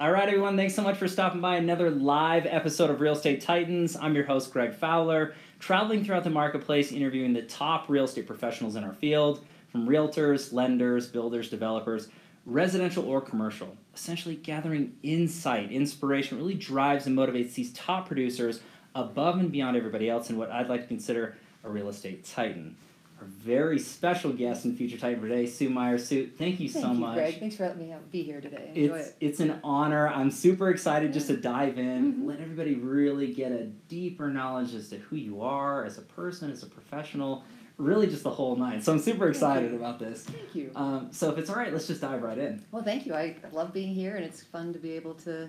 [0.00, 3.40] All right, everyone, thanks so much for stopping by another live episode of Real Estate
[3.40, 3.94] Titans.
[3.94, 8.74] I'm your host, Greg Fowler, traveling throughout the marketplace, interviewing the top real estate professionals
[8.74, 12.08] in our field, from realtors, lenders, builders, developers,
[12.44, 13.76] residential or commercial.
[13.94, 18.62] Essentially, gathering insight, inspiration really drives and motivates these top producers
[18.96, 22.76] above and beyond everybody else in what I'd like to consider a real estate titan.
[23.20, 25.98] Our very special guest and feature titan for today, Sue Meyer.
[25.98, 27.14] Sue, thank you Thank so you, much.
[27.14, 27.38] Greg.
[27.38, 28.72] Thanks for letting me be here today.
[28.74, 29.16] Enjoy It's it.
[29.20, 30.08] it's an honor.
[30.08, 32.26] I'm super excited just to dive in, Mhm.
[32.26, 36.50] let everybody really get a deeper knowledge as to who you are as a person,
[36.50, 37.44] as a professional,
[37.78, 38.82] really just the whole nine.
[38.82, 40.24] So I'm super excited about this.
[40.24, 40.70] Thank you.
[40.74, 42.64] Um, so if it's all right, let's just dive right in.
[42.72, 43.14] Well, thank you.
[43.14, 45.48] I love being here, and it's fun to be able to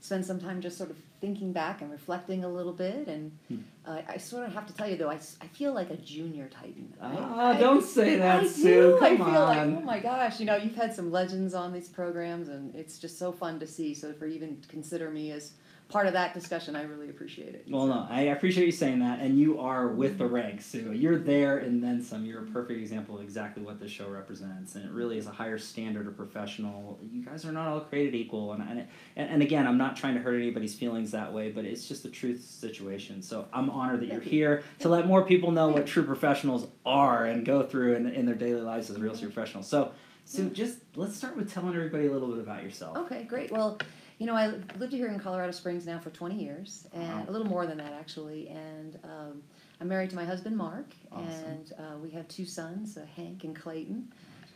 [0.00, 0.96] spend some time just sort of
[1.26, 3.08] thinking back and reflecting a little bit.
[3.08, 3.36] And
[3.84, 5.96] uh, I sort of have to tell you, though, I, s- I feel like a
[5.96, 6.94] junior Titan.
[7.02, 8.62] Ah, I- don't say that, I Sue.
[8.62, 8.96] do.
[9.04, 9.76] I Come feel like, on.
[9.78, 13.18] oh my gosh, you know, you've had some legends on these programs, and it's just
[13.18, 13.92] so fun to see.
[13.92, 15.54] So for even consider me as
[15.88, 17.66] part of that discussion, I really appreciate it.
[17.70, 20.92] Well, So- no, I appreciate you saying that, and you are with the ranks, Sue.
[20.92, 22.24] You're there and then some.
[22.24, 25.30] You're a perfect example of exactly what this show represents, and it really is a
[25.30, 26.98] higher standard of professional.
[27.12, 30.14] You guys are not all created equal, and and, and, and again, I'm not trying
[30.14, 33.22] to hurt anybody's feelings that way, but it's just the truth situation.
[33.22, 34.30] So I'm honored that you're you.
[34.30, 38.26] here to let more people know what true professionals are and go through in, in
[38.26, 39.68] their daily lives as real estate professionals.
[39.68, 39.92] So,
[40.24, 40.54] Sue, mm-hmm.
[40.54, 42.96] just let's start with telling everybody a little bit about yourself.
[42.96, 43.52] Okay, great.
[43.52, 43.78] Well,
[44.18, 47.24] you know, I lived here in Colorado Springs now for 20 years, and Wow.
[47.28, 48.48] a little more than that actually.
[48.48, 49.42] And um,
[49.80, 51.26] I'm married to my husband Mark, Awesome.
[51.28, 54.08] and uh, we have two sons, uh, Hank and Clayton.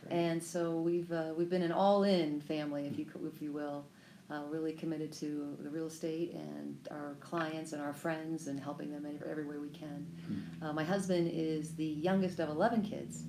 [0.09, 3.85] And so we've uh, we've been an all-in family, if you if you will,
[4.31, 8.91] uh, really committed to the real estate and our clients and our friends and helping
[8.91, 10.07] them in every way we can.
[10.25, 10.65] Hmm.
[10.65, 13.23] Uh, my husband is the youngest of 11 kids.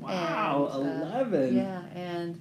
[0.00, 1.56] Wow, and, uh, eleven.
[1.56, 2.40] Yeah, and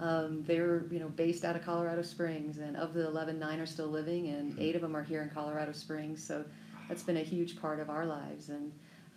[0.00, 3.66] um, they're you know based out of Colorado Springs, and of the 11, nine are
[3.66, 6.24] still living, and eight of them are here in Colorado Springs.
[6.24, 6.44] So
[6.88, 8.48] that's been a huge part of our lives.
[8.48, 8.72] And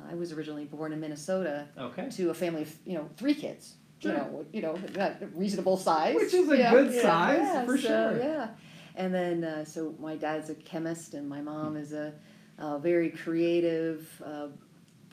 [0.10, 2.10] I was originally born in Minnesota Okay.
[2.12, 3.76] to a family of you know three kids.
[4.02, 7.88] You know, you know, not reasonable size, Which is a good size, yeah, for so,
[7.88, 8.18] sure.
[8.22, 8.50] Yeah,
[8.96, 12.14] and then uh, so my dad's a chemist, and my mom is a,
[12.58, 14.48] a very creative uh,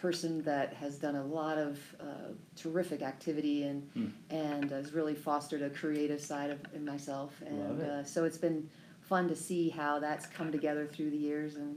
[0.00, 4.06] person that has done a lot of uh, terrific activity and Hmm.
[4.30, 7.32] and has really fostered a creative side of in myself.
[7.46, 7.82] And.
[7.82, 8.68] Uh, so it's been
[9.00, 11.76] fun to see how that's come together through the years, and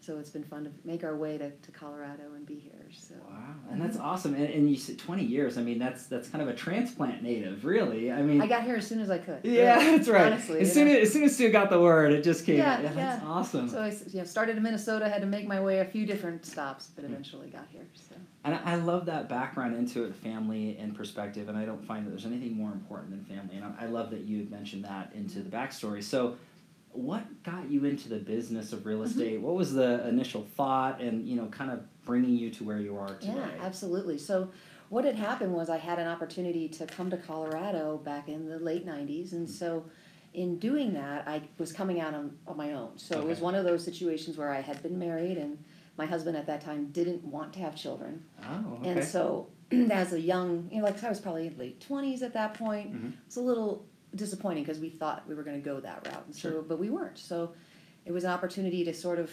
[0.00, 2.81] so it's been fun to make our way to, to Colorado and be here.
[2.92, 3.14] So.
[3.28, 3.38] Wow,
[3.70, 4.34] and that's awesome.
[4.34, 5.56] And, and you said twenty years.
[5.58, 8.12] I mean, that's that's kind of a transplant native, really.
[8.12, 9.40] I mean, I got here as soon as I could.
[9.44, 10.32] yeah, really, that's right.
[10.32, 10.94] Honestly, as soon know.
[10.94, 12.58] as, as soon as Sue got the word, it just came.
[12.58, 13.28] Yeah, Yeah, that's yeah.
[13.28, 13.68] awesome.
[13.68, 16.44] So I you know, started in Minnesota, had to make my way a few different
[16.46, 17.86] stops, but eventually got here.
[17.94, 18.14] So
[18.44, 21.48] and I, love that background into it, family and perspective.
[21.48, 23.56] And I don't find that there's anything more important than family.
[23.56, 26.02] And I, love that you mentioned that into the backstory.
[26.02, 26.36] So.
[26.94, 29.06] What got you into the business of real Mm-hmm.
[29.06, 29.40] estate?
[29.40, 32.96] What was the initial thought, and you know, kind of bringing you to where you
[32.96, 33.34] are today?
[33.36, 34.18] yeah, absolutely.
[34.18, 34.50] So
[34.88, 38.58] what had happened was I had an opportunity to come to Colorado back in the
[38.58, 39.84] late '90s, and so
[40.34, 42.96] in doing that, I was coming out on, on my own.
[42.96, 45.58] So it was one of those situations where I had been married, and
[45.98, 48.90] my husband at that time didn't want to have children, Oh, okay.
[48.90, 49.48] and so
[49.90, 52.92] as a young, you know, like I was probably in late 20s at that point.
[52.94, 53.12] Mhm.
[53.26, 56.34] It's a little disappointing because we thought we were going to go that route, and
[56.34, 56.62] so Sure.
[56.62, 57.18] but we weren't.
[57.18, 57.52] So
[58.04, 59.30] it was an opportunity to sort of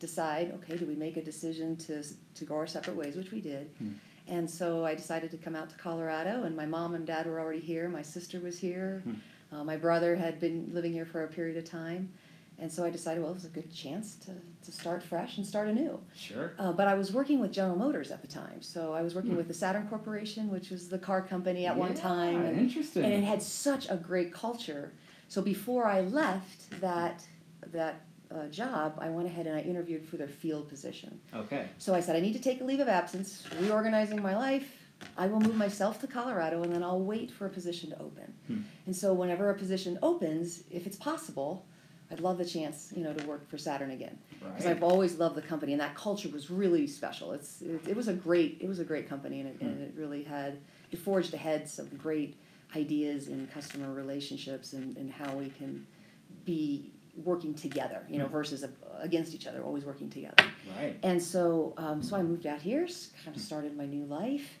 [0.00, 2.02] decide, okay, do we make a decision to
[2.34, 3.70] to go our separate ways, which we did.
[3.78, 3.92] Hmm.
[4.26, 7.40] And so I decided to come out to Colorado, and my mom and dad were
[7.40, 7.88] already here.
[7.88, 9.02] My sister was here.
[9.04, 9.14] Hmm.
[9.52, 12.10] Uh, my brother had been living here for a period of time.
[12.60, 14.32] And so I decided, well, it was a good chance to,
[14.64, 15.98] to start fresh and start anew.
[16.14, 16.52] Sure.
[16.58, 18.60] Uh, but I was working with General Motors at the time.
[18.60, 19.38] So I was working Hmm.
[19.38, 22.44] with the Saturn Corporation, which was the car company at one time.
[22.44, 23.02] And, interesting.
[23.04, 24.92] and it had such a great culture.
[25.28, 27.24] So before I left that,
[27.72, 28.02] that
[28.34, 31.20] uh, job, I went ahead and I interviewed for their field position.
[31.34, 31.66] okay.
[31.78, 34.76] So I said, I need to take a leave of absence, reorganizing my life.
[35.16, 38.34] I will move myself to Colorado and then I'll wait for a position to open.
[38.46, 38.58] Hmm.
[38.86, 41.64] And so whenever a position opens, if it's possible,
[42.10, 44.18] I'd love the chance, you know, to work for Saturn again.
[44.40, 44.66] Because.
[44.66, 47.32] I've always loved the company and that culture was really special.
[47.32, 49.94] It's it, it was a great it was a great company and it, and it
[49.96, 50.58] really had
[50.90, 52.36] it forged ahead some great
[52.76, 55.86] ideas in customer relationships and, and how we can
[56.44, 58.68] be working together, you know, versus uh,
[59.00, 60.44] against each other, always working together.
[60.78, 60.96] Right.
[61.02, 62.86] And so, um, so I moved out here,
[63.24, 64.58] kind of started my new life,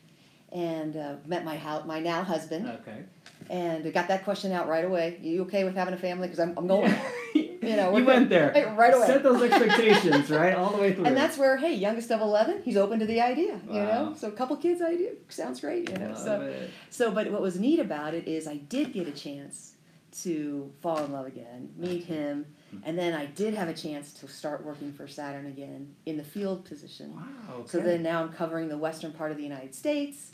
[0.52, 3.04] and uh, met my hou- my now husband, Okay.
[3.48, 5.18] and got that question out right away.
[5.22, 6.26] You okay with having a family?
[6.28, 6.92] Because I'm, I'm going.
[7.34, 9.06] you know, we're you went there Hey, right away.
[9.06, 11.04] Set those expectations right all the way through.
[11.04, 13.60] And that's where, hey, youngest of eleven, he's open to the idea.
[13.68, 14.08] You Wow.
[14.10, 15.88] know, so a couple kids idea sounds great.
[15.90, 16.70] You know, Love so it.
[16.90, 17.10] so.
[17.12, 19.74] But what was neat about it is I did get a chance
[20.22, 22.46] to fall in love again, meet him,
[22.84, 26.24] and then I did have a chance to start working for Saturn again in the
[26.24, 27.14] field position.
[27.14, 27.24] Wow.
[27.60, 27.68] Okay.
[27.68, 30.30] So then now I'm covering the western part of the United States,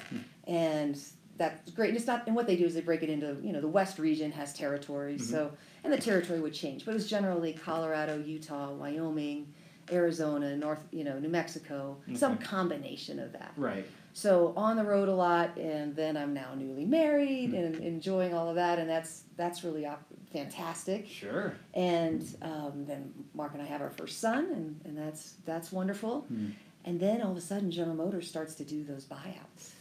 [0.46, 0.98] and
[1.36, 1.88] that's great.
[1.88, 3.68] And it's not, and what they do is they break it into, you know, the
[3.68, 5.22] West region has territories.
[5.28, 5.30] Mhm.
[5.30, 5.52] So,
[5.84, 9.52] and the territory would change, but it was generally Colorado, Utah, Wyoming,
[9.92, 13.52] Arizona, North, you know, New Mexico, some combination of that.
[13.56, 13.86] Right.
[14.16, 17.56] So on the road a lot, and then I'm now newly married Hmm.
[17.56, 21.06] and enjoying all of that, and that's that's really op- fantastic.
[21.06, 21.52] Sure.
[21.74, 26.22] And um, then Mark and I have our first son, and, and that's that's wonderful.
[26.22, 26.52] Hmm.
[26.86, 29.72] And then all of a sudden, General Motors starts to do those buyouts.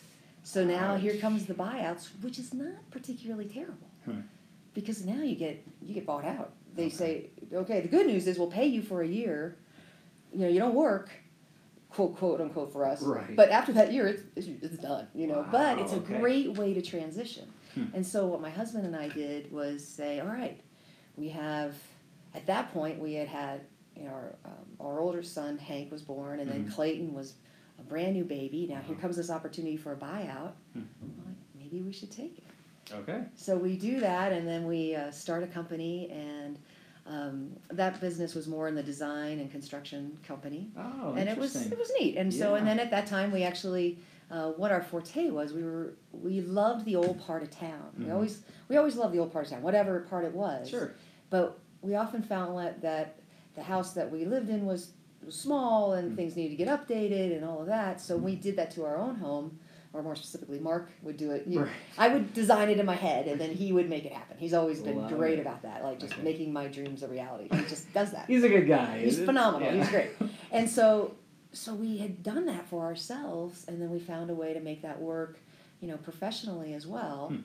[0.44, 1.02] So now Ouch.
[1.02, 3.88] here comes the buyouts, which is not particularly terrible,
[4.74, 6.52] because now you get you get bought out.
[6.76, 6.96] They Okay.
[6.96, 9.56] say, okay, the good news is we'll pay you for a year.
[10.34, 11.10] You know, you don't work,
[11.96, 13.02] quote quote unquote for us.
[13.02, 13.36] Right.
[13.36, 15.08] But after that year, it's it's, it's done.
[15.16, 17.48] You know, but Wow, it's a great way to transition.
[17.74, 17.86] Hmm.
[17.94, 20.60] And so what my husband and I did was say, all right,
[21.16, 21.74] we have.
[22.34, 23.62] At that point, we had had
[23.96, 24.52] you know, our, um,
[24.82, 26.74] our older son Hank was born, and then Mhm.
[26.74, 27.36] Clayton was
[27.80, 28.68] a brand new baby.
[28.70, 30.52] Now here comes this opportunity for a buyout.
[30.74, 30.82] Hmm.
[31.26, 32.94] Like, maybe we should take it.
[32.94, 33.24] Okay.
[33.36, 36.60] So we do that, and then we uh, start a company, and
[37.06, 41.56] um, that business was more in the design and construction company, Oh, and it was
[41.56, 42.18] it was neat.
[42.18, 44.00] And so, and then at that time, we actually.
[44.32, 47.92] Uh, what our forte was, we were we loved the old part of town.
[48.00, 48.14] We Mhm.
[48.16, 50.68] always we always loved the old part of town, whatever part it was.
[50.68, 50.96] Sure.
[51.30, 53.20] But we often found that, that
[53.54, 54.94] the house that we lived in was,
[55.24, 56.16] was small and Mm.
[56.16, 58.02] things needed to get updated and all of that.
[58.02, 59.60] So we did that to our own home,
[59.96, 61.48] or more specifically, Mark would do it.
[61.48, 61.72] You- Right.
[61.98, 64.38] I would design it in my head, and then he would make it happen.
[64.38, 65.42] He's always been Love great it.
[65.42, 66.22] about that, like just Okay.
[66.24, 67.48] making my dreams a reality.
[67.56, 68.26] He just does that.
[68.28, 69.00] He's a good guy.
[69.00, 69.72] He's phenomenal.
[69.74, 69.82] yeah.
[69.84, 70.10] He's great.
[70.52, 71.16] And so,
[71.52, 74.82] so we had done that for ourselves, and then we found a way to make
[74.84, 75.38] that work,
[75.82, 77.30] you know, professionally as well.
[77.30, 77.38] Hmm.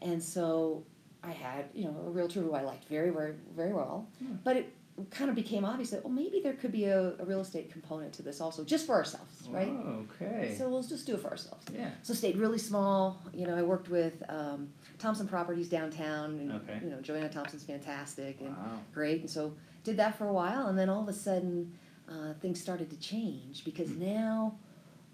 [0.00, 0.84] And so,
[1.22, 4.06] I had, you know, a realtor who I liked very, very, very well.
[4.18, 4.34] Hmm.
[4.44, 4.72] But it
[5.10, 8.12] kind of became obvious that, well, maybe there could be a, a real estate component
[8.14, 9.72] to this also, just for ourselves, right?
[9.84, 10.54] Oh, okay.
[10.56, 11.64] So we'll just do it for ourselves.
[11.74, 11.90] yeah.
[12.02, 13.20] So stayed really small.
[13.34, 14.68] You know, I worked with um,
[14.98, 16.78] Thompson Properties downtown, and Okay.
[16.82, 18.80] you know, Joanna Thompson's fantastic and Wow.
[18.92, 19.20] great.
[19.20, 19.54] And so
[19.84, 21.72] did that for a while, and then all of a sudden,
[22.08, 24.00] uh, things started to change because Hmm.
[24.00, 24.58] now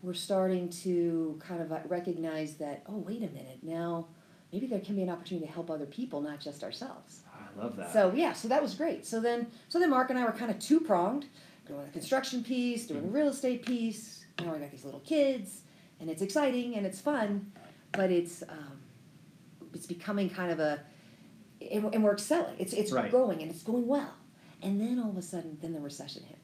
[0.02, 4.06] we're starting to kind of uh, recognize that, oh, wait a minute, now
[4.52, 7.22] maybe there can be an opportunity to help other people, not just ourselves.
[7.56, 7.92] Love that.
[7.92, 9.06] So yeah, so that was great.
[9.06, 11.26] So then, so then Mark and I were kind of two pronged,
[11.66, 14.24] doing the construction piece, doing the real estate piece.
[14.40, 15.62] Now I got these little kids,
[16.00, 17.52] and it's exciting and it's fun,
[17.92, 18.80] but it's um,
[19.72, 20.80] it's becoming kind of a,
[21.72, 22.56] and, and we're excelling.
[22.58, 23.10] It's it's Right.
[23.10, 24.14] growing and it's going well.
[24.62, 26.38] And then all of a sudden, then the recession hit.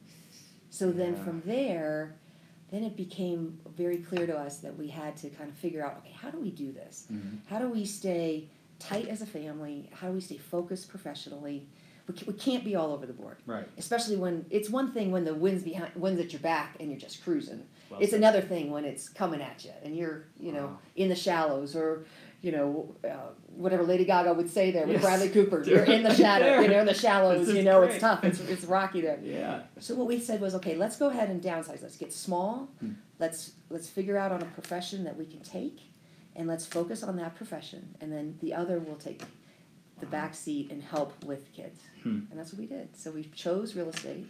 [0.71, 1.25] So then Yeah.
[1.25, 2.17] from there,
[2.71, 5.97] then it became very clear to us that we had to kind of figure out,
[5.99, 7.07] okay, how do we do this?
[7.11, 7.39] Mhm.
[7.47, 8.49] How do we stay
[8.81, 9.89] tight as a family?
[9.93, 11.69] How do we stay focused professionally?
[12.09, 13.69] We, ca- we can't be all over the board, Right.
[13.79, 16.99] especially when it's one thing when the wind's behind, wind's at your back and you're
[16.99, 17.63] just cruising.
[17.91, 18.19] Well it's said.
[18.21, 20.79] another thing when it's coming at you and you're, you know, Wow.
[20.97, 22.05] in the shallows or,
[22.43, 25.03] you know, uh, whatever Lady Gaga would say there with Yes.
[25.05, 25.63] Bradley Cooper.
[25.67, 27.47] You're in the shadow, you know, in the shallows.
[27.47, 27.91] This You know, great.
[27.93, 28.25] it's tough.
[28.25, 29.19] It's it's rocky there.
[29.23, 29.61] Yeah.
[29.79, 31.83] So what we said was, okay, let's go ahead and downsize.
[31.83, 32.71] Let's get small.
[32.81, 32.93] Hmm.
[33.19, 35.81] Let's let's figure out on a profession that we can take,
[36.37, 39.23] and let's focus on that profession, and then the other will take
[39.99, 41.81] the back seat and help with kids.
[42.03, 42.21] Hmm.
[42.31, 42.97] And that's what we did.
[42.97, 44.27] So we chose real estate.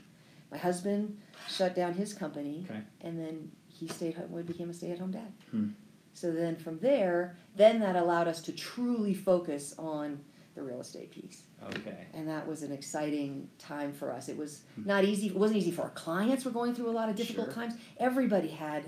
[0.51, 1.17] My husband
[1.49, 2.81] shut down his company, Okay.
[3.03, 4.33] and then he stayed home.
[4.33, 5.33] We became a stay-at-home dad.
[5.51, 5.69] Hmm.
[6.15, 10.21] So then from there, then that allowed us to truly focus on
[10.57, 12.07] the real estate piece Okay.
[12.13, 14.29] and that was an exciting time for us.
[14.29, 14.85] It was Hmm.
[14.87, 15.29] not easy.
[15.29, 16.45] It wasn't easy for our clients.
[16.45, 17.55] We're going through a lot of difficult Sure.
[17.55, 17.75] times.
[17.99, 18.83] Everybody had,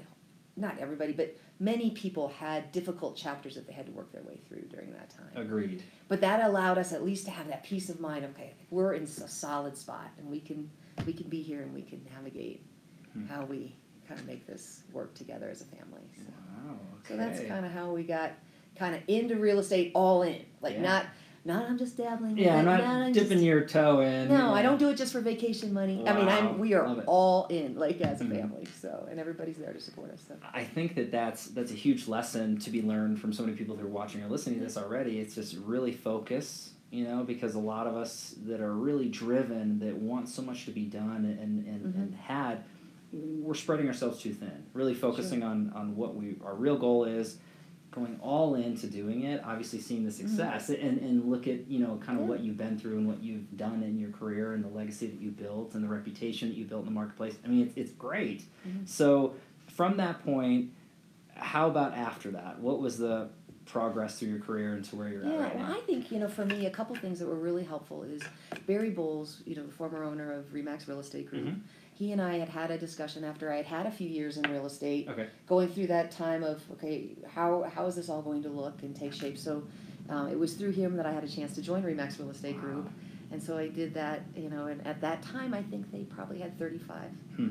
[0.56, 4.38] not everybody, but many people had difficult chapters that they had to work their way
[4.48, 5.30] through during that time.
[5.36, 5.82] Agreed.
[6.08, 8.24] But that allowed us at least to have that peace of mind.
[8.34, 10.70] Okay, we're in a solid spot, and we can
[11.06, 12.66] we can be here and we can navigate
[13.14, 13.26] Hmm.
[13.26, 13.76] how we
[14.08, 16.00] kind of make this work together as a family.
[16.16, 16.22] So,
[16.66, 16.78] Wow.
[17.00, 17.08] Okay.
[17.08, 18.32] so that's kind of how we got
[18.76, 20.44] kind of into real estate all in.
[20.62, 20.82] Like Yeah.
[20.82, 21.06] not
[21.44, 22.38] not I'm just dabbling.
[22.38, 24.28] Yeah, I'm not I'm dipping just- your toe in.
[24.28, 26.04] no, you I don't do it just for vacation money.
[26.06, 28.36] I mean, I'm we are all in, like as a Mhm.
[28.40, 28.66] family.
[28.80, 30.22] So, and everybody's there to support us.
[30.28, 33.56] So, I think that that's that's a huge lesson to be learned from so many
[33.56, 35.18] people who are watching or listening to this already.
[35.18, 39.80] It's just really focus, you know, because a lot of us that are really driven,
[39.80, 41.94] that want so much to be done and and, Mhm.
[41.96, 42.58] and had,
[43.12, 44.62] we're spreading ourselves too thin.
[44.74, 47.38] Really focusing on on what we our real goal is,
[47.92, 49.40] going all into doing it.
[49.44, 52.22] Obviously, seeing the success and and look at you know kind of Mm-hmm.
[52.22, 52.28] Yeah.
[52.28, 55.20] what you've been through and what you've done in your career and the legacy that
[55.20, 57.36] you built and the reputation that you built in the marketplace.
[57.44, 58.42] I mean, it's it's great.
[58.66, 58.88] Mhm.
[58.88, 59.34] So
[59.68, 60.70] from that point,
[61.34, 62.58] how about after that?
[62.60, 63.28] What was the
[63.64, 65.76] progress through your career and to where you're Yeah, at right well, now?
[65.76, 68.22] I think you know, for me, a couple things that were really helpful is
[68.66, 71.46] Barry Bowles, you know, the former owner of Remax Real Estate Group.
[71.46, 71.60] Mhm.
[72.02, 74.50] He and I had had a discussion after I had had a few years in
[74.50, 75.28] real estate, Okay.
[75.46, 78.92] going through that time of okay, how how is this all going to look and
[78.96, 79.38] take shape?
[79.38, 79.62] So,
[80.08, 82.58] um, it was through him that I had a chance to join Remax Real Estate
[82.60, 82.90] Group,
[83.30, 84.22] and so I did that.
[84.34, 87.10] You know, and at that time, I think they probably had thirty five.
[87.36, 87.50] Hmm.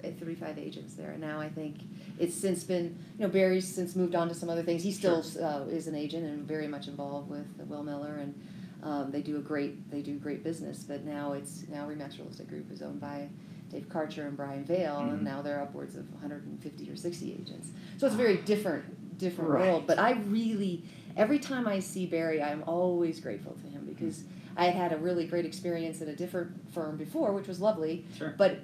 [0.00, 1.78] 35 agents there and now i think
[2.20, 5.24] it's since been you know barry's since moved on to some other things he still
[5.42, 8.32] uh, is an agent and very much involved with will miller and
[8.84, 12.28] um, they do a great they do great business but now it's now remax real
[12.28, 13.28] estate group is owned by
[13.70, 15.12] dave karcher and brian vale Mhm.
[15.14, 19.50] and now they're upwards of 150 or 60 agents so it's a very different different
[19.50, 19.66] Right.
[19.66, 20.84] world but i really
[21.16, 24.24] every time i see barry i'm always grateful to him because
[24.56, 28.04] i had had a really great experience at a different firm before which was lovely
[28.16, 28.34] Sure.
[28.38, 28.60] but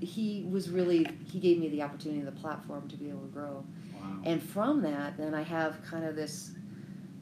[0.00, 3.64] he was really he gave me the opportunity the platform to be able to grow
[4.00, 4.20] Wow.
[4.24, 6.52] and from that then i have kind of this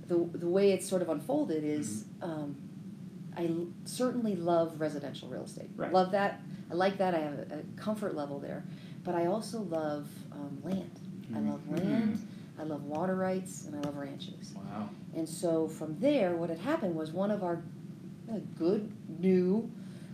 [0.06, 2.30] the, the way it's sort of unfolded is Mm-hmm.
[2.30, 2.56] um,
[3.36, 3.50] i
[3.84, 5.92] certainly love residential real estate Right.
[5.92, 8.64] love that i like that i have a, a comfort level there
[9.04, 11.00] but i also love um, land
[11.34, 11.78] i love Mhm.
[11.80, 12.26] land
[12.58, 14.88] i love water rights and i love ranches Wow.
[15.14, 17.62] and so from there, what had happened was one of our
[18.32, 19.70] uh, good new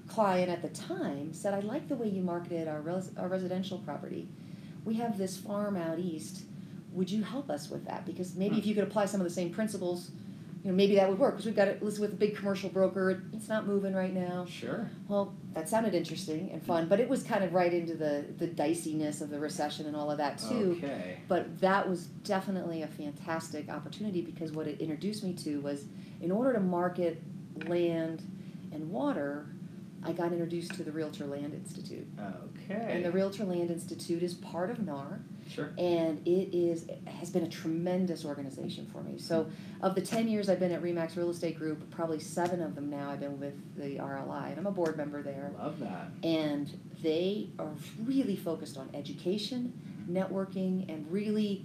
[0.08, 3.78] client at the time said, "I like the way you marketed our, res- our residential
[3.78, 4.26] property.
[4.84, 6.42] We have this farm out east.
[6.92, 8.04] Would you help us with that?
[8.04, 10.10] Because maybe if you could apply some of the same principles,
[10.62, 11.34] you know, maybe that would work.
[11.34, 13.22] Because we've got it listed with a big commercial broker.
[13.32, 14.44] It's not moving right now.
[14.44, 14.90] Sure.
[15.08, 18.46] Well, that sounded interesting and fun, but it was kind of right into the the
[18.46, 20.76] diciness of the recession and all of that too.
[20.78, 21.20] Okay.
[21.28, 25.86] But that was definitely a fantastic opportunity because what it introduced me to was
[26.20, 27.22] in order to market
[27.66, 28.22] land
[28.72, 29.46] and water,
[30.10, 32.06] I got introduced to the Realtor Land Institute.
[32.18, 32.94] Okay.
[32.94, 35.72] And the Realtor Land Institute is part of NAR Sure.
[35.78, 39.18] and it is has been a tremendous organization for me.
[39.18, 39.48] So
[39.82, 42.90] of the 10 years I've been at Remax Real Estate Group, probably 7 of them
[42.90, 46.08] now I've been with the RLI and I'm a board member there Love that.
[46.22, 47.70] and they are
[48.04, 49.72] really focused on education,
[50.08, 51.64] networking, and really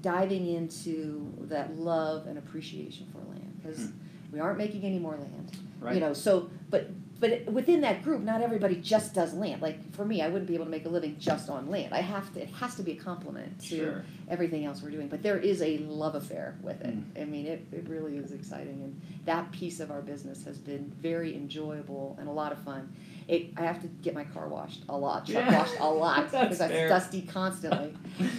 [0.00, 3.92] diving into that love and appreciation for land because hmm.
[4.32, 5.56] we aren't making any more land.
[5.80, 5.94] Right.
[5.94, 9.62] You know, so but but within that group, not everybody just does land.
[9.62, 11.94] Like for me, I wouldn't be able to make a living just on land.
[11.94, 12.42] I have to.
[12.42, 14.04] It has to be a complement to Sure.
[14.28, 15.08] everything else we're doing.
[15.08, 16.94] But there is a love affair with it.
[17.14, 17.22] Mm.
[17.22, 20.92] I mean, it, it really is exciting, and that piece of our business has been
[21.00, 22.94] very enjoyable and a lot of fun.
[23.28, 25.58] It, I have to get my car washed a lot, truck Yeah.
[25.58, 26.88] washed a lot because that's fair.
[26.88, 27.92] dusty constantly.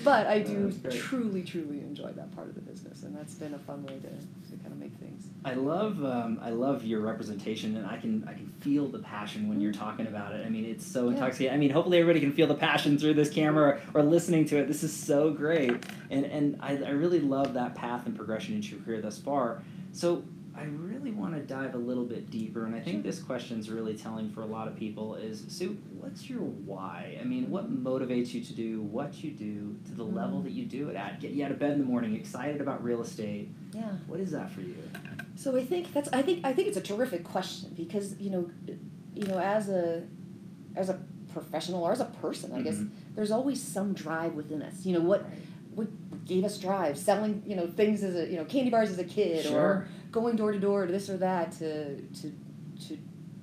[0.06, 3.60] But I do truly, truly enjoy that part of the business, and that's been a
[3.60, 4.08] fun way to,
[4.56, 5.26] to kind of make things.
[5.44, 9.50] I love um, I love your representation, and I can I can feel the passion
[9.50, 10.46] when you're talking about it.
[10.46, 11.16] I mean, it's so Yeah.
[11.16, 11.54] intoxicating.
[11.54, 14.58] I mean, hopefully everybody can feel the passion through this camera or, or listening to
[14.58, 14.68] it.
[14.68, 18.70] This is so great, and and I, I really love that path and progression into
[18.76, 19.62] your career thus far.
[19.92, 20.24] So
[20.58, 23.04] I really want to dive a little bit deeper, and I think Sure.
[23.04, 25.14] this question's really telling for a lot of people.
[25.16, 27.18] Is Sue, what's your why?
[27.22, 30.46] I mean, what motivates you to do what you do to the level Mm.
[30.46, 31.20] that you do it at?
[31.20, 33.50] Get you out of bed in the morning, excited about real estate.
[33.74, 33.92] Yeah.
[34.08, 34.76] What is that for you?
[35.36, 38.50] So I think that's I think I think it's a terrific question because you know,
[39.14, 40.04] you know, as a
[40.76, 41.00] as a
[41.32, 42.90] professional or as a person, I guess Mhm.
[43.16, 44.86] there's always some drive within us.
[44.88, 45.24] You know what
[45.76, 45.88] what
[46.26, 46.98] gave us drive?
[46.98, 49.88] Selling you know things as a you know candy bars as a kid or Sure.
[50.12, 52.32] Going door to door to this or that to to
[52.88, 52.98] to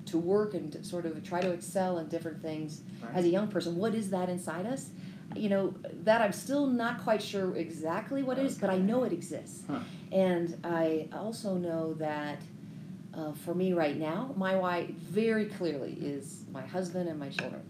[0.05, 3.15] to work and to sort of try to excel in different things Right.
[3.15, 3.75] as a young person.
[3.75, 4.89] What is that inside us?
[5.35, 9.03] You know that I'm still not quite sure exactly what it is, but I know
[9.03, 9.63] it exists.
[9.67, 9.79] Huh.
[10.11, 12.39] And I also know that
[13.13, 17.61] uh, for me right now, my why very clearly is my husband and my children.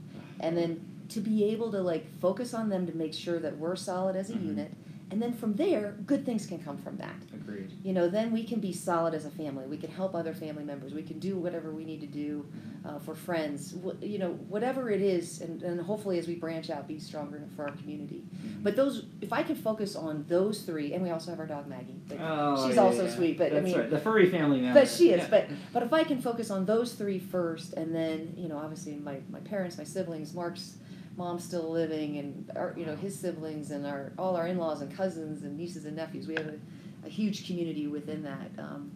[0.42, 3.76] And then to be able to like focus on them to make sure that we're
[3.76, 4.46] solid as a Mhm.
[4.48, 4.72] unit.
[5.12, 7.14] And then from there, good things can come from that.
[7.34, 7.72] Agreed.
[7.84, 9.66] You know, then we can be solid as a family.
[9.68, 10.94] We can help other family members.
[10.96, 12.46] We can do whatever we need to do
[12.84, 13.76] uh, for friends.
[13.86, 17.44] Wh- you know, whatever it is, and, and hopefully as we branch out, be stronger
[17.56, 18.24] for our community.
[18.36, 18.64] Mhm.
[18.64, 21.68] But those, if I can focus on those three, and we also have our dog
[21.68, 22.02] Maggie.
[22.08, 23.16] But Oh, she's yeah, also yeah.
[23.16, 23.38] sweet.
[23.38, 23.90] But I mean, right.
[23.90, 24.80] the furry family member.
[24.80, 25.20] but she is.
[25.22, 25.28] Yeah.
[25.30, 28.96] But but if I can focus on those three first, and then you know, obviously
[28.96, 30.78] my my parents, my siblings, Mark's
[31.18, 34.82] mom's still living, and our you know his siblings, and our all our in laws
[34.82, 36.28] and cousins and nieces and nephews.
[36.28, 36.60] We have a,
[37.06, 38.50] a huge community within that.
[38.58, 38.92] Um,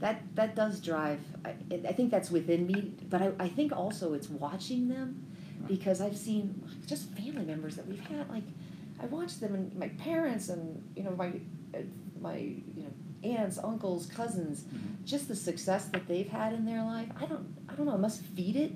[0.00, 1.20] that that does drive.
[1.44, 1.54] I,
[1.88, 5.24] I think that's within me, but I, I think also it's watching them,
[5.66, 8.28] because I've seen just family members that we've had.
[8.28, 8.44] Like
[9.02, 11.28] I watch them and my parents and you know my
[11.74, 11.78] uh,
[12.20, 12.92] my you know
[13.38, 15.04] aunts, uncles, cousins, Mhm.
[15.06, 17.08] just the success that they've had in their life.
[17.18, 17.94] I don't I don't know.
[17.94, 18.72] I must feed it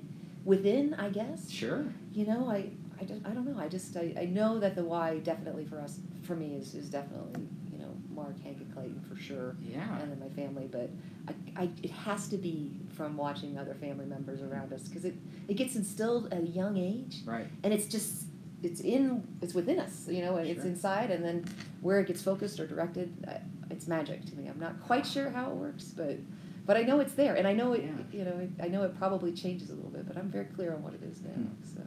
[0.49, 0.93] within.
[0.95, 1.85] I guess Sure.
[2.13, 2.69] you know I.
[3.01, 3.57] I, just, I don't know.
[3.57, 6.89] I just I, I know that the why definitely for us for me is, is
[6.89, 9.99] definitely you know Mark, Hank, and Clayton for sure, Yeah.
[10.01, 10.67] and then my family.
[10.69, 10.89] But
[11.29, 15.15] I, I, it has to be from watching other family members around us because it,
[15.47, 17.47] it gets instilled at a young age, Right.
[17.63, 18.25] and it's just
[18.63, 20.69] it's in it's within us, you know, it's Sure.
[20.69, 21.45] inside, and then
[21.79, 23.07] where it gets focused or directed,
[23.71, 24.47] it's magic to me.
[24.49, 26.17] I'm not quite sure how it works, but
[26.69, 27.83] but I know it's there, and I know it.
[27.83, 28.19] Yeah.
[28.19, 30.83] You know, I know it probably changes a little bit, but I'm very clear on
[30.83, 31.31] what it is now.
[31.31, 31.47] Hmm.
[31.65, 31.81] So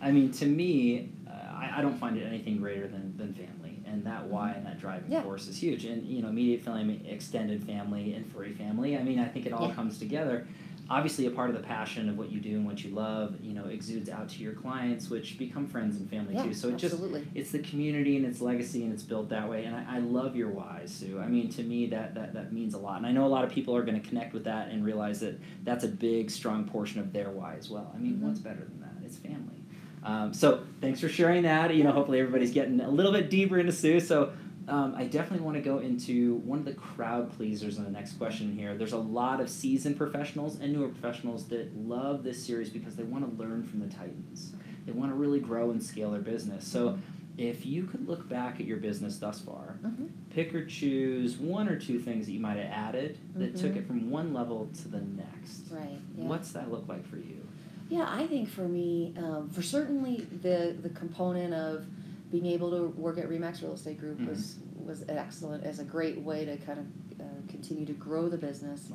[0.00, 3.82] I mean, to me, uh, I, I don't find it anything greater than, than family,
[3.84, 5.22] and that why and that driving Yeah.
[5.22, 5.84] force is huge.
[5.84, 8.96] And you know, immediate family, extended family, and furry family.
[8.96, 9.74] I mean, I think it all Yeah.
[9.74, 10.46] comes together.
[10.90, 13.54] Obviously, a part of the passion of what you do and what you love, you
[13.54, 16.54] know, exudes out to your clients, which become friends and family yeah, too.
[16.54, 16.96] So it just
[17.34, 19.64] it's the community and its legacy and it's built that way.
[19.64, 21.20] And I, I love your why sue.
[21.20, 22.98] I mean to me that, that that means a lot.
[22.98, 25.20] And i know a lot of people are going to connect with that and realize
[25.20, 27.90] that that's a big strong portion of their why as well.
[27.94, 28.20] I mean Mhm.
[28.22, 28.92] what's better than that?
[29.04, 29.62] It's family.
[30.04, 31.74] Um, so thanks for sharing that.
[31.74, 34.00] You know hopefully everybody's getting a little bit deeper into sue.
[34.00, 34.32] So
[34.72, 38.14] um, I definitely want to go into one of the crowd pleasers in the next
[38.14, 38.74] question here.
[38.74, 43.02] There's a lot of seasoned professionals and newer professionals that love this series because they
[43.02, 44.52] want to learn from the Titans.
[44.86, 46.66] They want to really grow and scale their business.
[46.66, 46.98] So,
[47.36, 50.08] if you could look back at your business thus far, Mhm.
[50.30, 53.76] pick or choose one or two things that you might have added that took Mhm.
[53.76, 55.70] it from one level to the next.
[55.70, 55.98] Right.
[56.16, 56.24] Yeah.
[56.28, 57.46] What's that look like for you?
[57.90, 61.84] Yeah, I think for me, um, for certainly the the component of
[62.32, 64.28] being able to work at Remax Real Estate Group Mhm.
[64.28, 66.86] was was excellent as a great way to kind of
[67.20, 68.90] uh, continue to grow the business.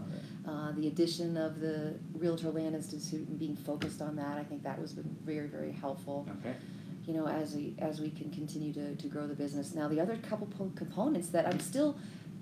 [0.45, 4.63] Uh, the addition of the Realtor Land Institute and being focused on that, I think
[4.63, 6.27] that was been very very helpful.
[6.39, 6.55] Okay.
[7.05, 9.73] You know, as we as we can continue to to grow the business.
[9.75, 11.95] Now the other couple po- components that I'm still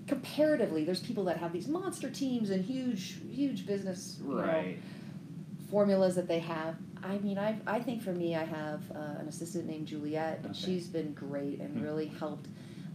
[0.08, 4.78] comparatively there's people that have these monster teams and huge huge business you know, Right.
[5.70, 6.76] formulas that they have.
[7.02, 10.50] I mean, I I think for me, I have uh, an assistant named Juliet, and
[10.50, 10.54] Okay.
[10.64, 11.82] she's been great and Hmm.
[11.82, 12.48] really helped.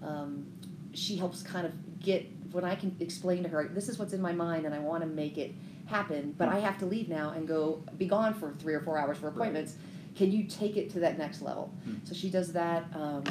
[0.04, 0.46] Um,
[0.94, 4.22] she helps kind of get when I can explain to her, this is what's in
[4.22, 5.54] my mind, and I want to make it
[5.86, 6.56] happen, but Hmm.
[6.56, 9.28] I have to leave now and go be gone for three or four hours for
[9.28, 9.36] Right.
[9.36, 9.76] appointments.
[10.16, 11.72] Can you take it to that next level?
[11.86, 11.94] Hmm.
[12.04, 12.84] So she does that.
[12.94, 13.24] Um,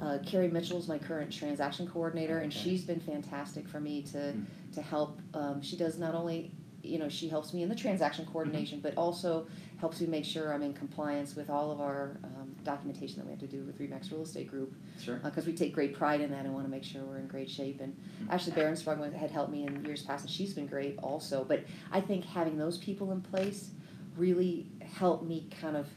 [0.00, 4.42] uh, Carrie Mitchell's my current transaction coordinator, and she's been fantastic for me to Hmm.
[4.72, 5.20] to help.
[5.32, 6.50] Um, she does not only,
[6.82, 8.32] you know, she helps me in the transaction Mm-hmm.
[8.32, 9.46] coordination, but also
[9.78, 13.30] helps me make sure I'm in compliance with all of our um, documentation that we
[13.32, 15.16] have to do with Remax Real Estate Group, Sure.
[15.22, 17.50] because we take great pride in that and want to make sure we're in great
[17.50, 17.80] shape.
[17.80, 18.30] And Mhm.
[18.32, 18.52] Ashley
[19.18, 21.44] had helped me in years past, and she's been great also.
[21.44, 23.70] But I think having those people in place
[24.16, 25.88] really helped me kind of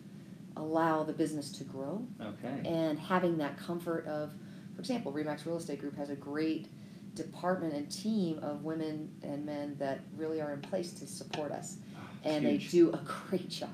[0.57, 2.67] allow the business to grow Okay.
[2.67, 4.33] and having that comfort of,
[4.75, 6.67] for example, Remax Real Estate Group has a great
[7.15, 11.77] department and team of women and men that really are in place to support us,
[12.23, 12.71] and they Huge.
[12.71, 12.97] do a
[13.29, 13.69] great job,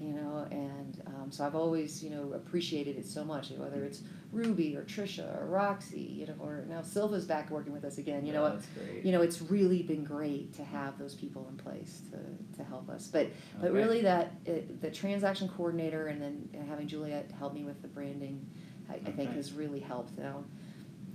[0.00, 0.46] you know.
[0.50, 3.50] And um, so I've always, you know, appreciated it so much.
[3.50, 7.84] Whether it's Ruby or Trisha or Roxy, you know, or now Silva's back working with
[7.84, 8.26] us again.
[8.26, 9.04] You know, that's great.
[9.04, 12.88] you know, it's really been great to have those people in place to, to help
[12.90, 13.06] us.
[13.08, 13.28] But
[13.60, 13.76] but Okay.
[13.78, 18.44] really, that it, the transaction coordinator and then having Juliet help me with the branding,
[18.90, 19.36] I, I think Okay.
[19.36, 20.18] has really helped.
[20.18, 20.44] Now,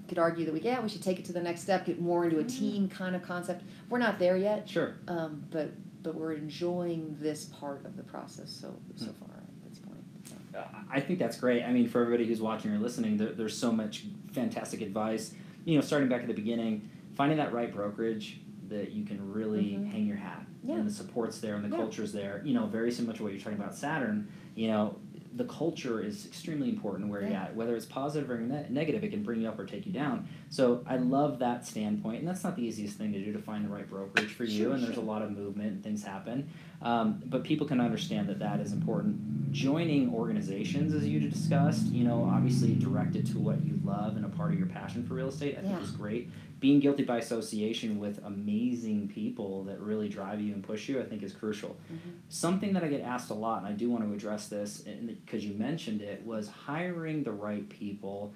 [0.08, 2.24] could argue that we yeah we should take it to the next step, get more
[2.26, 2.60] into a Mm-hmm.
[2.60, 3.64] team kind of concept.
[3.90, 4.96] We're not there yet, Sure.
[5.08, 5.72] um, but
[6.04, 9.12] but we're enjoying this part of the process so so Hmm.
[9.26, 10.00] far at this point.
[10.26, 10.36] So.
[10.58, 11.64] Uh, I think that's great.
[11.64, 15.34] I mean, for everybody who's watching or listening, there, there's so much fantastic advice.
[15.66, 19.72] You know, starting back at the beginning, finding that right brokerage that you can really
[19.78, 19.92] Mhm.
[19.92, 20.76] hang your hat, Yeah.
[20.76, 21.76] and the support's there and the Yeah.
[21.84, 22.42] culture's there.
[22.46, 24.28] You know, very similar to what you're talking about Saturn.
[24.56, 24.96] You know,
[25.36, 27.56] the culture is extremely important where you're at.
[27.56, 30.28] Whether it's positive or ne- negative, it can bring you up or take you down.
[30.50, 33.64] So I love that standpoint, and that's not the easiest thing to do to find
[33.64, 34.66] the right brokerage for you.
[34.66, 35.04] Sure, and there's sure.
[35.04, 36.50] a lot of movement and things happen,
[36.82, 39.52] um, but people can understand that that is important.
[39.52, 44.30] Joining organizations, as you discussed, you know, obviously directed to what you love and a
[44.30, 46.30] part of your passion for real estate, I think is great.
[46.62, 51.04] Being guilty by association with amazing people that really drive you and push you, I
[51.04, 51.76] think is crucial.
[51.92, 51.98] Mhm.
[52.30, 54.82] Something that I get asked a lot, and I do want to address this
[55.26, 58.34] because you mentioned it, was hiring the right people.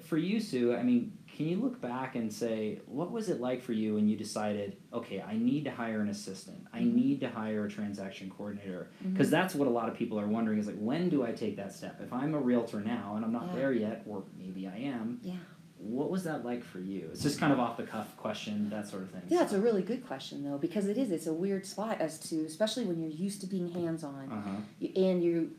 [0.00, 3.62] For you, Sue, I mean, can you look back and say, what was it like
[3.62, 6.94] for you when you decided, okay, I need to hire an assistant, I Mhm.
[6.94, 8.88] need to hire a transaction coordinator?
[9.12, 11.56] Because that's what a lot of people are wondering is like, when do I take
[11.56, 12.00] that step?
[12.00, 13.54] If I'm a realtor now and I'm not Yeah.
[13.54, 15.36] there yet, or maybe I am, Yeah.
[15.82, 17.08] What was that like for you?
[17.12, 19.22] It's just kind of off the cuff question, that sort of thing.
[19.28, 21.10] Yeah, it's a really good question though because it is.
[21.10, 24.30] It's a weird spot as to, especially when you're used to being hands on.
[24.30, 25.00] Uh huh.
[25.00, 25.50] and you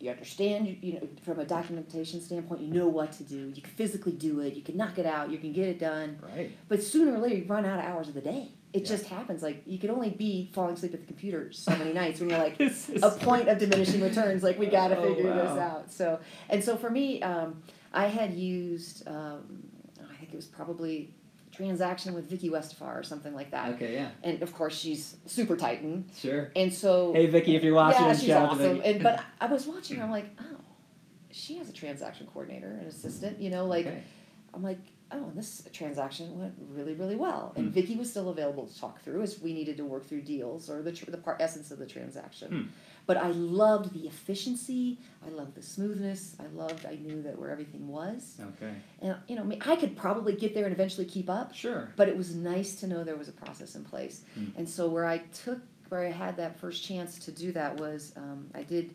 [0.00, 3.60] you understand you, you know from a documentation standpoint you know what to do you
[3.60, 6.50] can physically do it you can knock it out you can get it done Right.
[6.70, 8.88] but sooner or later you run out of hours of the day it Yeah.
[8.88, 12.18] just happens like you can only be falling asleep at the computer so many nights
[12.18, 15.50] when you're like a point of diminishing returns like we got to Oh, figure this
[15.58, 17.62] out so and so for me um,
[17.92, 19.62] i had used um,
[20.10, 21.14] i think it was probably
[21.52, 23.70] a transaction with Vicky Westphal or something like that.
[23.74, 26.52] Okay, yeah, And of course, she's super Titan, sure.
[26.54, 28.80] and so Hey, Vicky, if you're watching, yeah, she's awesome.
[28.84, 30.60] And but I was watching her, I'm like, oh,
[31.32, 33.40] she has a transaction coordinator, an assistant.
[33.40, 34.02] You know, like Okay.
[34.54, 34.78] I'm like,
[35.10, 37.52] oh, and this transaction went really, really well.
[37.56, 37.72] And Hmm.
[37.72, 40.82] Vicky was still available to talk through as we needed to work through deals or
[40.82, 42.48] the tr- the part essence of the transaction.
[42.48, 42.62] Hmm.
[43.06, 44.98] But I loved the efficiency.
[45.26, 46.36] I loved the smoothness.
[46.38, 46.86] I loved.
[46.86, 50.64] I knew that where everything was, Okay, and you know, I could probably get there
[50.64, 51.54] and eventually keep up.
[51.54, 51.88] sure.
[51.96, 54.22] But it was nice to know there was a process in place.
[54.34, 54.46] Hmm.
[54.56, 58.12] And so where I took, where I had that first chance to do that was,
[58.16, 58.94] um, I did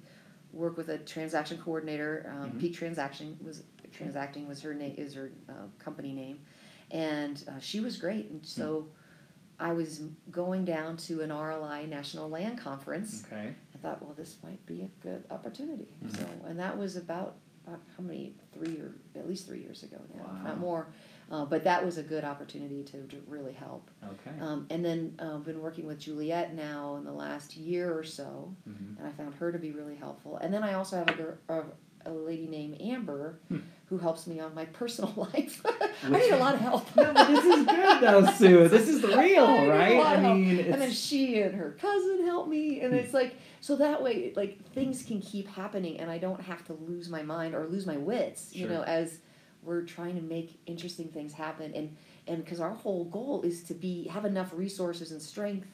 [0.54, 2.32] work with a transaction coordinator.
[2.34, 2.60] Um, Mhm.
[2.62, 6.40] Peak Transaction was transacting was her name is her uh, company name,
[6.92, 8.30] and uh, she was great.
[8.30, 8.88] And so
[9.60, 13.24] I was going down to an RLI National Land Conference.
[13.26, 15.88] Okay, thought, well, this might be a good opportunity.
[16.04, 16.18] Mhm.
[16.18, 17.36] So, and that was about
[17.68, 20.44] uh, how many three or at least three years ago now, if Wow.
[20.44, 20.88] not more.
[21.32, 23.90] Uh, but that was a good opportunity to, to really help.
[24.04, 24.40] okay.
[24.40, 28.54] Um, and then uh, been working with Juliet now in the last year or so,
[28.70, 28.98] Mhm.
[29.00, 30.38] and I found her to be really helpful.
[30.38, 31.64] And then I also have a, gir- a,
[32.06, 33.58] a lady named Amber Hmm.
[33.88, 35.64] who helps me on my personal life.
[36.04, 36.96] I need a lot of help.
[36.96, 38.68] No, but this is good though, Sue.
[38.68, 39.98] This is the real, I need a right?
[39.98, 40.38] lot I of help.
[40.38, 43.00] mean, and then she and her cousin help me, and Hmm.
[43.00, 43.34] it's like
[43.66, 47.24] so that way, like things can keep happening, and I don't have to lose my
[47.24, 49.18] mind or lose my wits, you know, as
[49.64, 51.98] we're trying to make interesting things happen, and
[52.28, 55.68] and because our whole goal is to be have enough resources and strength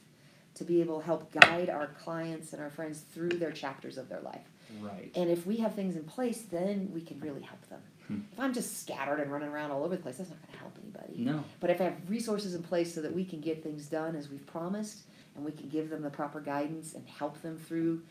[0.54, 4.08] to be able to help guide our clients and our friends through their chapters of
[4.08, 4.48] their life.
[4.80, 5.12] right.
[5.14, 7.80] And if we have things in place, then we can really help them.
[8.08, 8.20] Hmm.
[8.32, 10.58] If I'm just scattered and running around all over the place, that's not going to
[10.58, 11.24] help anybody.
[11.24, 14.16] No, But if I have resources in place so that we can get things done
[14.16, 15.02] as we've promised,
[15.36, 18.02] and we can give them the proper guidance and help them through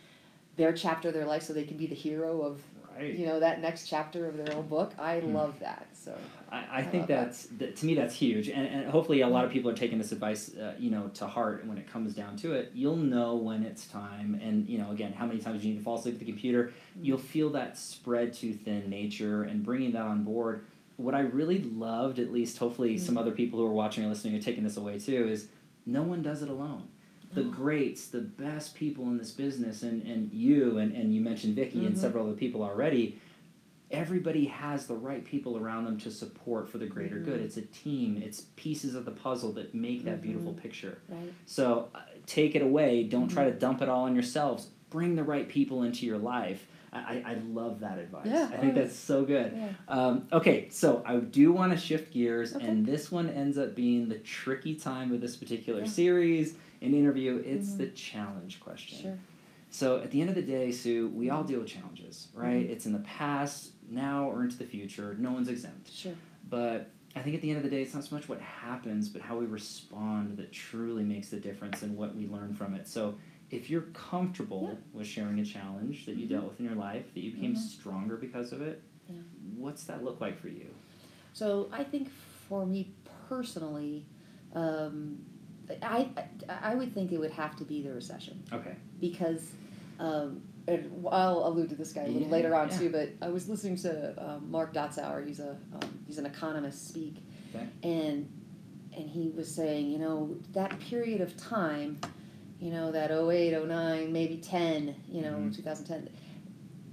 [0.58, 2.62] their chapter of their life so they can be the hero of
[2.98, 3.14] right.
[3.14, 5.34] you know that next chapter of their own book, I Hmm.
[5.34, 5.88] love that.
[5.94, 6.14] So
[6.52, 7.26] I, I think love that.
[7.28, 9.98] that's that, to me that's huge, and, and hopefully a lot of people are taking
[9.98, 11.62] this advice, uh, you know, to heart.
[11.62, 14.40] And when it comes down to it, you'll know when it's time.
[14.44, 16.74] And you know, again, how many times you need to fall asleep at the computer,
[17.02, 20.66] you'll feel that spread too thin nature, and bringing that on board.
[20.98, 24.36] What I really loved, at least hopefully some other people who are watching or listening
[24.36, 25.48] are taking this away too, is
[25.86, 26.90] no one does it alone.
[27.34, 31.56] The greats, the best people in this business, and, and you, and, and you mentioned
[31.56, 32.00] Vicky and Mhm.
[32.00, 33.20] several other people already,
[33.90, 37.26] everybody has the right people around them to support for the greater Mhm.
[37.26, 37.42] good.
[37.42, 38.22] It's a team.
[38.24, 40.58] It's pieces of the puzzle that make that beautiful Mhm.
[40.62, 40.98] picture.
[41.10, 43.04] right, So uh, take it away.
[43.04, 43.54] Don't try Mm-hmm.
[43.54, 44.70] to dump it all on yourselves.
[44.90, 46.68] Bring the right people into your life.
[46.94, 48.28] I, I, love that advice.
[48.28, 49.54] Yeah, I think that's so good.
[49.56, 52.68] yeah, Um, okay, so I do want to shift gears, Okay.
[52.68, 55.86] and this one ends up being the tricky time of this particular Yeah.
[55.86, 57.38] series and interview.
[57.46, 57.78] It's Mhm.
[57.78, 58.98] the challenge question.
[59.00, 59.18] sure,
[59.70, 61.48] So at the end of the day, Sue, we all Mm-hmm.
[61.48, 62.66] deal with challenges, right?
[62.70, 65.16] It's in the past, now, or into the future.
[65.18, 65.90] No one's exempt.
[65.92, 66.16] sure,
[66.50, 69.08] But I think at the end of the day, it's not so much what happens,
[69.08, 72.86] but how we respond that truly makes the difference and what we learn from it.
[72.88, 73.16] So
[73.50, 76.30] if you're comfortable with sharing a challenge that you Mhm.
[76.30, 77.58] dealt with in your life, that you became Mhm.
[77.58, 79.16] stronger because of it, Yeah.
[79.56, 80.68] what's that look like for you?
[81.34, 82.94] So I think for me
[83.30, 84.06] personally,
[84.54, 85.26] um,
[85.82, 86.10] I,
[86.50, 88.44] I would think it would have to be the recession.
[88.54, 88.76] Okay.
[89.00, 89.52] because
[90.00, 92.78] um, and I'll allude to this guy a little Yeah, later on yeah.
[92.78, 92.90] too.
[92.90, 95.26] But I was listening to um, Mark Dotzour.
[95.28, 97.16] He's a um, he's an economist speak,
[97.54, 97.68] Okay.
[97.84, 98.30] and
[98.96, 102.00] and he was saying, you know, that period of time,
[102.60, 105.56] you know, that 08, 09, maybe 10, you know, Mhm.
[105.56, 106.10] 2010,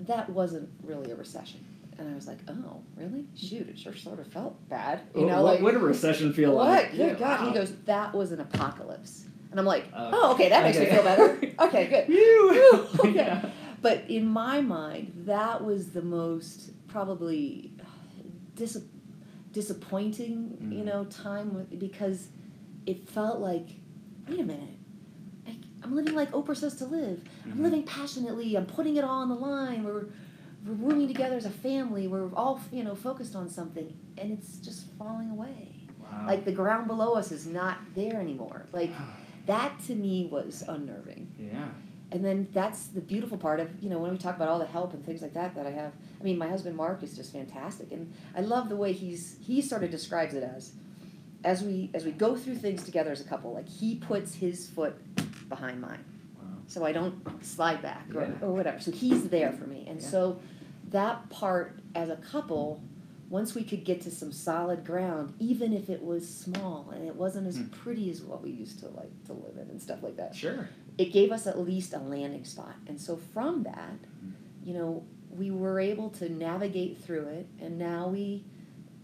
[0.06, 1.60] that wasn't really a recession.
[1.98, 3.26] And I was like, oh, really?
[3.36, 5.00] Shoot, it sure sort of felt bad.
[5.16, 6.68] You know, what, like what did recession feel what?
[6.68, 6.90] like?
[6.92, 7.40] Good Yeah, God.
[7.40, 7.48] wow.
[7.48, 9.24] He goes, that was an apocalypse.
[9.50, 10.10] And I'm like, Okay.
[10.12, 11.40] oh, okay, that makes me feel better.
[11.60, 12.06] Okay, good.
[12.06, 12.86] Phew.
[13.00, 13.14] okay.
[13.14, 13.50] Yeah.
[13.82, 17.72] But in my mind, that was the most probably
[18.54, 18.78] dis-
[19.52, 20.84] disappointing, you Mhm.
[20.84, 22.28] know, time with, because
[22.86, 23.68] it felt like,
[24.28, 24.76] wait a minute,
[25.48, 27.22] I, I'm living like Oprah says to live.
[27.44, 27.62] I'm Mhm.
[27.62, 28.54] living passionately.
[28.56, 29.82] I'm putting it all on the line.
[29.84, 30.06] We're
[30.66, 32.08] we're rooming together as a family.
[32.08, 35.74] We're all you know focused on something, and it's just falling away.
[36.00, 36.26] Wow.
[36.26, 38.66] Like the ground below us is not there anymore.
[38.72, 38.90] Like
[39.46, 41.32] that to me was unnerving.
[41.38, 41.68] yeah.
[42.10, 44.64] And then that's the beautiful part of, you know, when we talk about all the
[44.64, 45.92] help and things like that that I have.
[46.18, 49.60] I mean, my husband Mark is just fantastic and I love the way he's he
[49.60, 50.72] sort of describes it as
[51.44, 54.68] as we as we go through things together as a couple, like he puts his
[54.68, 54.96] foot
[55.50, 56.02] behind mine.
[56.68, 58.46] So I don't slide back or, Yeah.
[58.46, 58.78] or whatever.
[58.78, 59.86] So he's there for me.
[59.88, 60.06] And Yeah.
[60.06, 60.40] so
[60.90, 62.80] that part as a couple,
[63.30, 67.16] once we could get to some solid ground, even if it was small and it
[67.16, 67.64] wasn't as Hmm.
[67.68, 70.68] pretty as what we used to like to live in and stuff like that Sure.
[70.98, 72.74] it gave us at least a landing spot.
[72.86, 73.98] And so from that,
[74.64, 78.44] you know, we were able to navigate through it and now we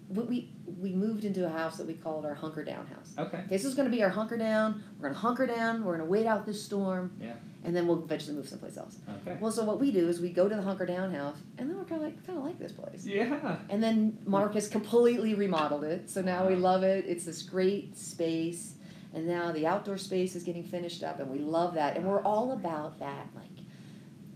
[0.09, 3.13] we, we we moved into a house that we called our hunker down house.
[3.19, 3.45] Okay.
[3.49, 4.83] This is going to be our hunker down.
[4.99, 5.85] We're going to hunker down.
[5.85, 7.13] We're going to wait out this storm.
[7.21, 7.35] Yeah.
[7.65, 8.99] And then we'll eventually move someplace else.
[9.23, 9.39] Okay.
[9.41, 11.79] Well, so what we do is we go to the hunker down house, and then
[11.79, 13.07] we're kind of like kind of like this place.
[13.07, 13.57] Yeah.
[13.71, 17.07] And then Mark has completely remodeled it, so now we love it.
[17.09, 18.75] It's this great space,
[19.15, 21.97] and now the outdoor space is getting finished up, and we love that.
[21.97, 23.54] And we're all about that, like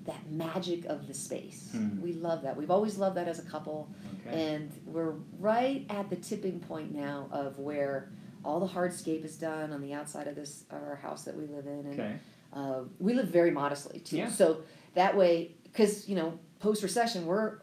[0.09, 1.69] that magic of the space.
[1.73, 2.01] Hmm.
[2.01, 2.57] We love that.
[2.57, 3.89] We've always loved that as a couple,
[4.27, 4.55] Okay.
[4.55, 8.11] and we're right at the tipping point now of where
[8.45, 11.67] all the hardscape is done on the outside of this our house that we live
[11.67, 12.17] in, and Okay.
[12.55, 14.17] uh, we live very modestly too.
[14.17, 14.31] Yeah.
[14.31, 14.63] So
[14.95, 17.59] that way, because you know, post recession, we're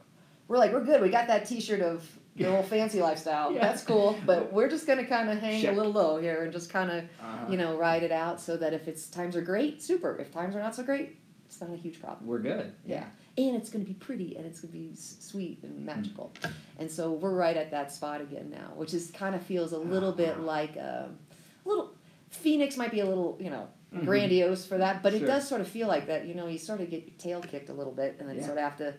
[0.48, 1.02] we're like we're good.
[1.02, 3.52] We got that T-shirt of the old fancy lifestyle.
[3.54, 3.62] Yeah.
[3.62, 4.16] That's cool.
[4.26, 5.74] But we're just gonna kind of hang Check.
[5.74, 7.46] a little low here and just kind of Uh-huh.
[7.52, 10.16] you know ride it out, so that if it's times are great, super.
[10.18, 11.18] If times are not so great,
[11.56, 12.28] it's not a huge problem.
[12.28, 12.74] We're good.
[12.86, 13.06] Yeah.
[13.38, 16.34] And it's gonna be pretty and it's gonna be s- sweet and magical.
[16.80, 19.78] And so we're right at that spot again now, which is kind of feels a
[19.78, 21.18] little bit like um,
[21.66, 21.92] a little.
[22.30, 24.04] Phoenix might be a little, you know, Mhm.
[24.06, 25.24] grandiose for that, but Sure.
[25.24, 26.26] it does sort of feel like that.
[26.28, 28.46] You know, you sort of get your tail kicked a little bit, and then Yeah.
[28.46, 28.94] sort of have to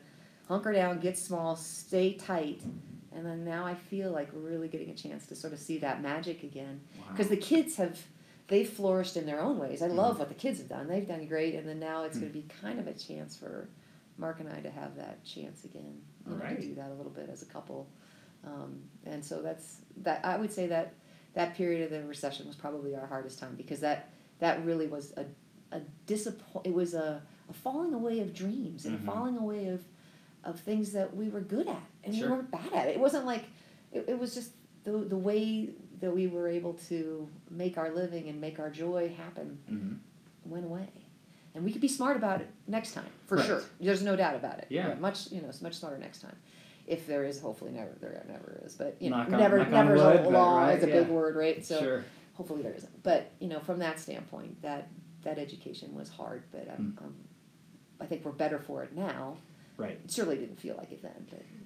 [0.49, 2.62] hunker down, get small, stay tight,
[3.12, 5.77] and then now I feel like we're really getting a chance to sort of see
[5.79, 6.81] that magic again.
[6.99, 7.05] Wow.
[7.11, 8.01] Because the kids have,
[8.49, 9.83] they've flourished in their own ways.
[9.83, 9.97] I Mm-hmm.
[9.97, 10.87] love what the kids have done.
[10.89, 12.21] They've done great, and then now it's Mm.
[12.23, 13.69] going to be kind of a chance for
[14.19, 16.01] Mark and I to have that chance again.
[16.27, 17.89] You know, to do that a little bit as a couple,
[18.45, 20.25] um, and so that's that.
[20.25, 20.95] I would say that
[21.35, 25.13] that period of the recession was probably our hardest time because that that really was
[25.17, 25.25] a
[25.73, 26.67] a disappoint.
[26.67, 29.03] It was a, a falling away of dreams and Mhm.
[29.03, 29.85] a falling away of
[30.45, 32.29] of things that we were good at and Sure.
[32.29, 32.89] we weren't bad at.
[32.89, 33.45] It wasn't like
[33.93, 34.53] it, it was just
[34.85, 39.09] the the way that we were able to make our living and make our joy
[39.17, 40.51] happen Mhm.
[40.51, 40.89] went away.
[41.55, 43.47] And we could be smart about it next time, for Right.
[43.47, 43.63] sure.
[43.81, 44.67] There's no doubt about it.
[44.69, 44.95] Yeah.
[44.95, 46.37] Much, you know, it's much smarter next time.
[46.87, 48.75] If there is, hopefully never, there never is.
[48.75, 51.01] But, you know, on- never, never is a law right, is a yeah.
[51.01, 51.65] big word, right?
[51.65, 52.05] So sure.
[52.35, 53.03] hopefully there isn't.
[53.03, 54.89] But, you know, from that standpoint, that,
[55.23, 57.05] that education was hard, but um, Hmm.
[57.07, 57.15] um,
[58.01, 59.39] I think we're better for it now.
[59.79, 59.93] Right.
[60.05, 61.47] It certainly didn't feel like it then, but, you know.
[61.65, 61.66] I'll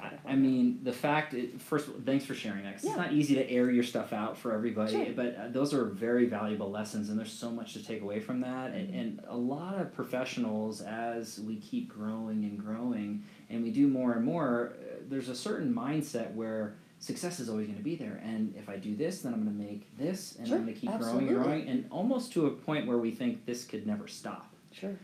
[0.00, 2.74] I, I mean, the fact, it, first thanks for sharing that.
[2.74, 2.90] 'cause Yeah.
[2.90, 5.12] It's not easy to air your stuff out for everybody, Sure.
[5.14, 8.40] but uh, those are very valuable lessons, and there's so much to take away from
[8.40, 8.72] that.
[8.72, 8.98] And, Mm-hmm.
[8.98, 14.12] and a lot of professionals, as we keep growing and growing, and we do more
[14.12, 18.20] and more, uh, there's a certain mindset where success is always going to be there.
[18.24, 20.74] And if I do this, then I'm going to make this, and Sure, I'm going
[20.74, 23.86] to keep growing and growing, and almost to a point where we think this could
[23.86, 24.52] never stop.
[24.72, 24.96] Sure.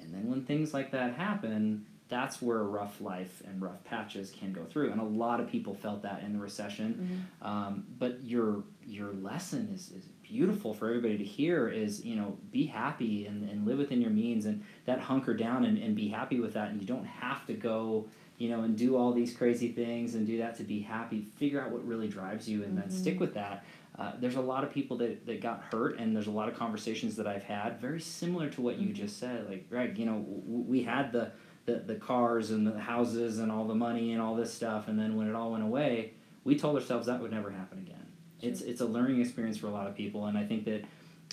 [0.00, 4.52] And then when things like that happen, that's where rough life and rough patches can
[4.52, 4.92] go through.
[4.92, 7.26] And a lot of people felt that in the recession.
[7.42, 7.46] Mhm.
[7.46, 12.36] Um, but your your lesson is, is beautiful for everybody to hear is, you know,
[12.52, 16.06] be happy and, and live within your means and that hunker down and, and be
[16.08, 16.70] happy with that.
[16.70, 18.06] And you don't have to go,
[18.38, 21.22] you know, and do all these crazy things and do that to be happy.
[21.36, 22.92] Figure out what really drives you and then Mhm.
[22.92, 23.64] stick with that.
[23.98, 26.54] Uh, there's a lot of people that, that got hurt, and there's a lot of
[26.54, 28.94] conversations that I've had very similar to what you Mhm.
[28.94, 29.48] just said.
[29.48, 31.32] Like, right, you know, w- we had the,
[31.66, 34.98] the, the cars and the houses and all the money and all this stuff, and
[34.98, 36.12] then when it all went away,
[36.44, 38.06] we told ourselves that would never happen again.
[38.40, 40.84] It's it's a learning experience for a lot of people, and I think that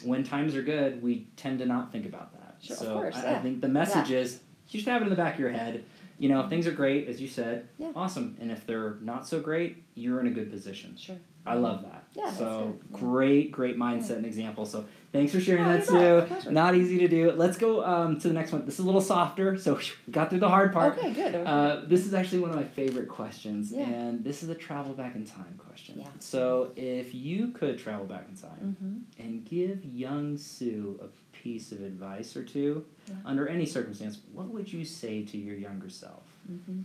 [0.03, 2.55] when times are good, we tend to not think about that.
[2.61, 5.15] Sure, so course, I, I think the message is you should have it in the
[5.15, 5.83] back of your head.
[6.17, 7.91] You know, if things are great, as you said, Yeah.
[7.95, 8.37] awesome.
[8.39, 10.95] And if they're not so great, you're in a good position.
[10.97, 11.17] Sure.
[11.45, 12.05] I love that.
[12.13, 14.65] Yeah, so great, great mindset and example.
[14.65, 16.41] So thanks for sharing Oh, that.
[16.43, 16.51] Sue.
[16.51, 17.31] Not easy to do.
[17.31, 18.65] Let's go um, to the next one.
[18.65, 20.97] This is a little softer, so we got through the hard part.
[20.97, 21.35] Okay, good.
[21.35, 21.43] Okay.
[21.45, 23.85] Uh, this is actually one of my favorite questions, Yeah.
[23.85, 25.99] and this is a travel back in time question.
[25.99, 26.07] Yeah.
[26.19, 29.23] So, if you could travel back in time mm-hmm.
[29.23, 33.15] and give young Sue a piece of advice or two, Yeah.
[33.25, 36.23] under any circumstance, what would you say to your younger self?
[36.51, 36.81] Mm-hmm.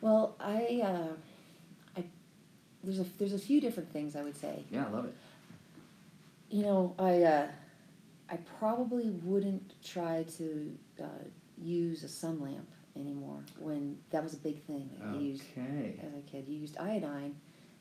[0.00, 1.12] Well, I, uh,
[1.96, 2.04] I,
[2.82, 4.64] there's a there's a few different things I would say.
[4.70, 5.14] Yeah, I love it.
[6.52, 7.46] You know, I, uh,
[8.30, 11.06] I probably wouldn't try to uh,
[11.56, 14.90] use a sun lamp anymore when that was a big thing.
[15.14, 15.98] You used Okay.
[16.06, 16.44] as a kid.
[16.46, 17.34] You used iodine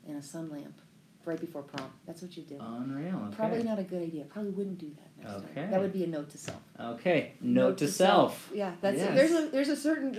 [0.08, 0.80] in a sun lamp
[1.26, 1.92] right before prom.
[2.08, 2.62] That's what you did.
[2.62, 3.18] Unreal.
[3.28, 3.36] Okay.
[3.36, 4.24] Probably not a good idea.
[4.24, 5.62] Probably wouldn't do that next Okay.
[5.64, 5.72] time.
[5.72, 6.62] That would be a note to self.
[6.80, 7.34] Okay.
[7.42, 8.50] Note, to, self.
[8.54, 9.16] Yeah, that's Yes.
[9.16, 10.14] there's a there's a certain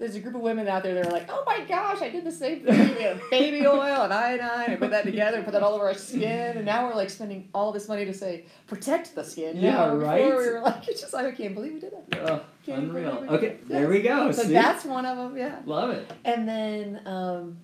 [0.00, 2.24] there's a group of women out there that are like, oh my gosh, I did
[2.24, 2.96] the same thing.
[2.96, 4.70] We have baby oil and iodine.
[4.70, 7.10] and put that together and put that all over our skin, and now we're like
[7.10, 9.58] spending all this money to say protect the skin.
[9.58, 10.24] Yeah, Now, before right?
[10.24, 12.30] We were like, it's just like I can't believe we did that.
[12.30, 13.10] Oh, Can't unreal.
[13.16, 14.32] believe we did Okay, there we go.
[14.32, 14.52] So See?
[14.54, 15.36] that's one of them.
[15.36, 15.60] Yeah.
[15.66, 16.10] Love it.
[16.24, 17.58] And then um,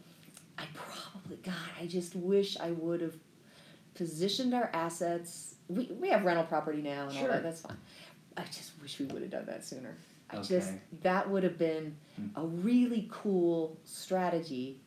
[0.58, 3.14] I probably, God, I just wish I would have
[3.94, 5.54] positioned our assets.
[5.68, 7.28] We, we have rental property now and all Sure.
[7.32, 7.78] that, that's fine.
[8.36, 9.96] I just wish we would have done that sooner.
[10.30, 10.80] I just, Okay.
[11.02, 12.28] that would have been Hmm.
[12.36, 14.80] a really cool strategy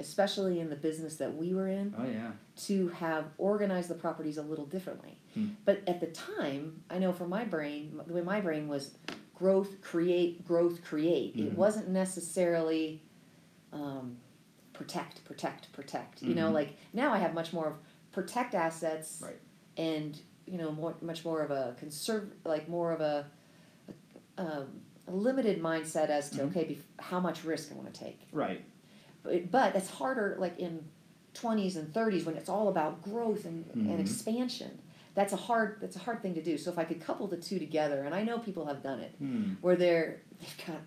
[0.00, 2.30] especially in the business that we were in, Oh yeah.
[2.54, 5.18] to have organized the properties a little differently.
[5.34, 5.46] Hmm.
[5.64, 8.92] But at the time, I know for my brain, the way my brain was
[9.34, 11.36] growth, create, growth, create.
[11.36, 11.46] Mhm.
[11.48, 13.02] It wasn't necessarily
[13.72, 14.16] um,
[14.72, 16.22] protect, protect, protect.
[16.22, 16.54] You know, Mhm.
[16.54, 17.74] like now I have much more of
[18.12, 19.38] protect assets Right.
[19.76, 23.26] and you know more much more of a conserve like more of a,
[24.38, 24.66] um,
[25.06, 26.50] a limited mindset as to Mhm.
[26.50, 28.64] okay bef- how much risk I want to take Right.
[29.22, 30.84] but, but it's harder like in
[31.34, 33.90] 20s and 30s when it's all about growth and, Mhm.
[33.90, 34.78] and expansion
[35.14, 37.36] that's a hard that's a hard thing to do so if i could couple the
[37.36, 39.54] two together and i know people have done it Hmm.
[39.60, 40.80] where they're they've got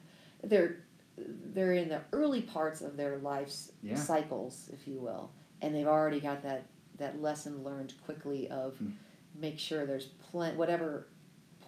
[0.44, 0.78] they're
[1.18, 3.96] they're in the early parts of their life's Yeah.
[3.96, 6.64] cycles if you will and they've already got that
[6.98, 8.92] that lesson learned quickly of Hmm.
[9.36, 11.08] make sure there's plenty whatever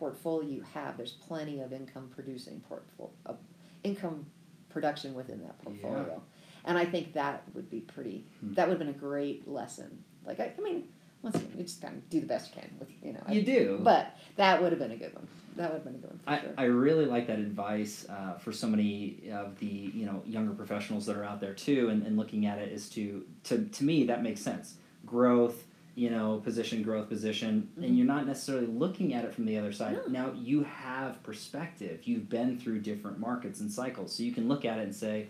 [0.07, 3.37] portfolio you have there's plenty of income producing portfolio of
[3.83, 4.25] income
[4.69, 6.21] production within that portfolio.
[6.65, 8.53] And i think that would be pretty Hmm.
[8.55, 9.89] that would have been a great lesson.
[10.25, 10.79] Like i, I mean
[11.21, 13.31] once again you just kind of do the best you can with you know I-
[13.37, 13.79] You do.
[13.81, 15.27] but that would have been a good one.
[15.55, 16.53] That would have been a good one for I, sure.
[16.57, 21.05] I really like that advice uh, for so many of the you know younger professionals
[21.07, 23.03] that are out there too and, and looking at it is to,
[23.45, 24.75] to to me that makes sense.
[25.05, 25.59] Growth
[25.95, 27.83] you know position growth position Mhm.
[27.85, 30.11] and you're not necessarily looking at it from the other side No.
[30.27, 34.65] now you have perspective you've been through different markets and cycles so you can look
[34.65, 35.27] at it and say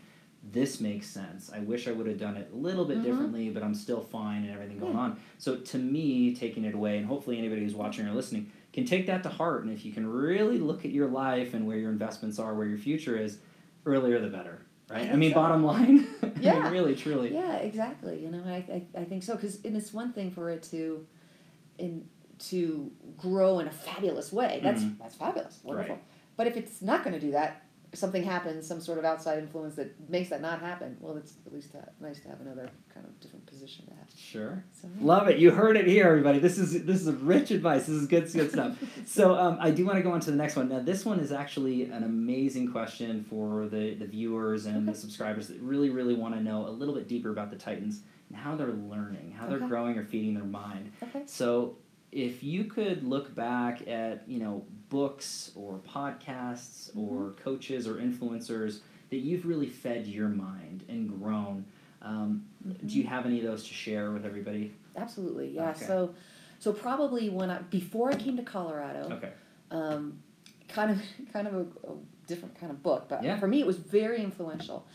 [0.51, 3.03] this makes sense i wish i would have done it a little bit Mhm.
[3.03, 4.99] differently but i'm still fine and everything going Yeah.
[4.99, 8.85] on so to me taking it away and hopefully anybody who's watching or listening can
[8.85, 11.77] take that to heart and if you can really look at your life and where
[11.77, 13.39] your investments are where your future is
[13.85, 14.59] earlier the better
[14.93, 15.35] right i think mean so.
[15.35, 16.69] bottom line I mean, Yeah.
[16.71, 18.21] really truly Yeah, exactly.
[18.21, 18.55] You know, I,
[18.97, 21.05] I, I think so because and it's one thing for it to,
[21.77, 22.05] in
[22.49, 24.59] to grow in a fabulous way.
[24.61, 24.97] That's Mhm.
[24.99, 25.95] that's fabulous, wonderful.
[25.95, 26.03] Right.
[26.35, 27.62] But if it's not going to do that,
[27.93, 30.97] something happens, some sort of outside influence that makes that not happen.
[30.99, 34.07] Well, it's at least ha- nice to have another kind of different position to have.
[34.17, 35.05] sure So yeah.
[35.05, 35.37] Love it.
[35.37, 36.39] You heard it here, everybody.
[36.39, 37.81] This is this is rich advice.
[37.85, 38.77] This is good, good stuff.
[39.05, 40.69] So um, I do want to go on to the next one.
[40.69, 45.47] Now, this one is actually an amazing question for the, the viewers and the subscribers
[45.49, 48.55] that really, really want to know a little bit deeper about the Titans and how
[48.55, 49.67] they're learning, how they're Okay.
[49.67, 50.91] growing or feeding their mind.
[51.03, 51.23] Okay.
[51.25, 51.77] So
[52.11, 58.79] if you could look back at you know books or podcasts or coaches or influencers
[59.09, 61.65] that you've really fed your mind and grown,
[62.03, 62.45] um,
[62.85, 64.71] do you have any of those to share with everybody?
[64.95, 65.49] Absolutely.
[65.49, 65.71] Yeah.
[65.71, 65.85] Okay.
[65.85, 66.13] So,
[66.59, 69.09] so probably when I before I came to Colorado.
[69.17, 69.31] Okay.
[69.71, 70.19] um,
[70.69, 71.01] kind of
[71.33, 71.95] kind of a, a
[72.27, 73.39] different kind of book, but Yeah.
[73.39, 74.85] for me it was very influential.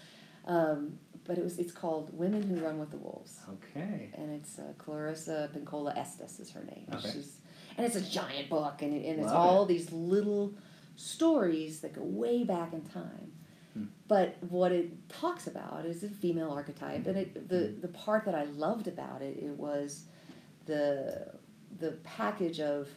[0.46, 4.08] Um, but it was it's called Women Who Run with the Wolves, Okay.
[4.14, 6.86] and it's uh, Clarissa Pinkola Estes is her name.
[6.94, 7.10] Okay.
[7.12, 7.32] She's
[7.78, 10.52] and it's a giant book, and, it, and it's Love all these little
[10.96, 13.32] stories that go way back in time.
[13.74, 13.84] Hmm.
[14.08, 17.80] But what it talks about is the female archetype, and it the Hmm.
[17.80, 20.04] the part that I loved about it it was
[20.66, 21.28] the
[21.78, 22.88] the package of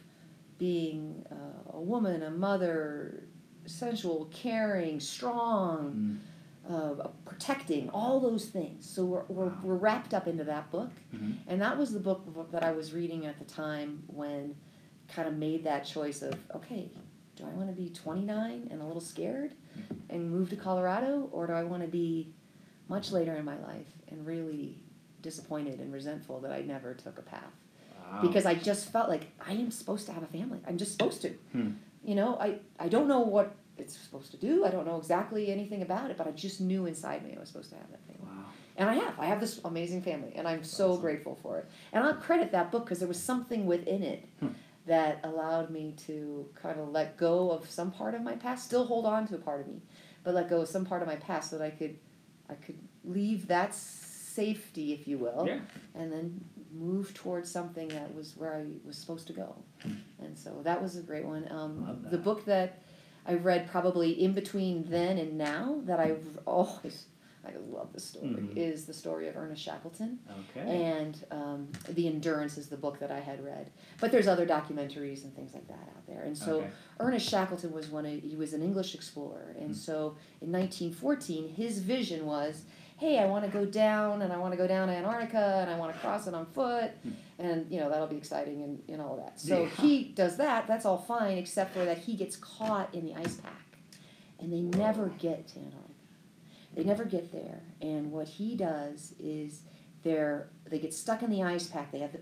[0.58, 3.24] being uh, a woman, a mother,
[3.66, 6.20] sensual, caring, strong,
[6.68, 7.02] Mm.
[7.04, 8.88] uh, protecting, all those things.
[8.88, 9.60] So we're, we're, Wow.
[9.64, 10.90] we're wrapped up into that book.
[11.14, 11.38] Mhm.
[11.48, 14.54] And that was the book that I was reading at the time when
[15.14, 16.90] kind of made that choice of, okay,
[17.36, 19.52] do I want to be 29 and a little scared
[20.10, 21.28] and move to Colorado?
[21.32, 22.32] Or do I want to be
[22.88, 24.78] much later in my life and really
[25.22, 27.42] disappointed and resentful that I never took a path?
[28.12, 28.20] Wow.
[28.20, 30.58] because I just felt like I am supposed to have a family.
[30.68, 31.30] I'm just supposed to.
[31.52, 31.70] Hmm.
[32.04, 34.66] You know, I, I don't know what it's supposed to do.
[34.66, 37.48] I don't know exactly anything about it, but I just knew inside me I was
[37.48, 38.22] supposed to have that family.
[38.36, 38.44] Wow.
[38.76, 39.18] And I have.
[39.18, 41.00] I have this amazing family, and I'm so Awesome.
[41.00, 41.68] grateful for it.
[41.92, 44.48] And I'll credit that book because there was something within it Hmm.
[44.86, 48.84] That allowed me to kind of let go of some part of my past, still
[48.84, 49.80] hold on to a part of me,
[50.24, 51.96] but let go of some part of my past so that I could,
[52.50, 55.60] I could leave that safety, if you will, Yeah.
[55.94, 59.54] and then move towards something that was where I was supposed to go.
[60.18, 61.46] And so that was a great one.
[61.50, 62.82] Um, the book that
[63.26, 67.06] I read probably in between then and now that I've always,
[67.44, 68.56] I love this story, Mhm.
[68.56, 70.20] is the story of Ernest Shackleton.
[70.50, 70.84] Okay.
[70.92, 73.70] And um, The Endurance is the book that I had read.
[74.00, 76.22] But there's other documentaries and things like that out there.
[76.22, 76.70] And so okay.
[77.00, 79.56] Ernest Shackleton was one of, he was an English explorer.
[79.58, 79.72] And Hmm.
[79.74, 82.62] so in 1914, his vision was,
[82.98, 85.68] hey, I want to go down and I want to go down to Antarctica and
[85.68, 86.92] I want to cross it on foot.
[87.02, 87.10] Hmm.
[87.40, 89.40] And, you know, that'll be exciting and, and all that.
[89.40, 89.68] So Yeah.
[89.84, 90.68] he does that.
[90.68, 93.52] That's all fine, except for that he gets caught in the ice pack.
[94.38, 95.88] And they never get to Antarctica.
[96.74, 97.62] They never get there.
[97.80, 99.62] And what he does is
[100.02, 101.92] they're, they get stuck in the ice pack.
[101.92, 102.20] They have the,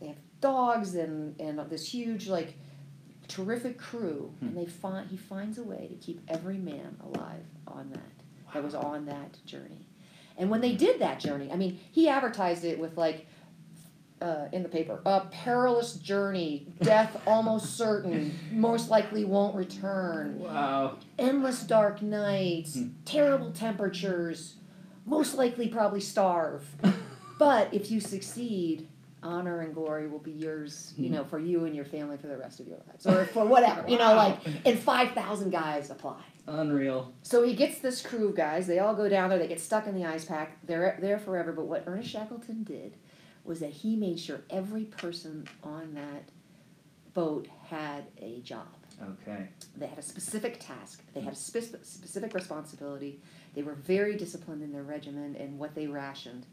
[0.00, 2.56] they have dogs and, and this huge, like,
[3.28, 4.34] terrific crew.
[4.40, 4.46] Hmm.
[4.46, 8.62] And they find, he finds a way to keep every man alive on that, that
[8.62, 9.86] was on that journey.
[10.36, 13.26] And when they did that journey, I mean, he advertised it with like,
[14.24, 20.96] uh, in the paper, a perilous journey, death almost certain, most likely won't return, Wow.
[21.18, 22.88] endless dark nights, Hmm.
[23.04, 24.56] terrible temperatures,
[25.04, 26.64] most likely probably starve.
[27.36, 28.88] But if you succeed,
[29.20, 31.14] honor and glory will be yours, you Hmm.
[31.16, 33.84] know, for you and your family for the rest of your lives, or for whatever,
[33.88, 36.22] you know, like, and 5,000 guys apply.
[36.46, 37.12] Unreal.
[37.22, 38.66] So he gets this crew of guys.
[38.68, 39.38] They all go down there.
[39.38, 40.58] They get stuck in the ice pack.
[40.64, 41.52] They're there forever.
[41.52, 42.96] But what Ernest Shackleton did
[43.44, 46.24] was that he made sure every person on that
[47.12, 48.66] boat had a job.
[49.22, 49.48] Okay.
[49.76, 51.02] They had a specific task.
[51.14, 53.20] They had a spe- specific responsibility.
[53.54, 56.46] They were very disciplined in their regimen and what they rationed.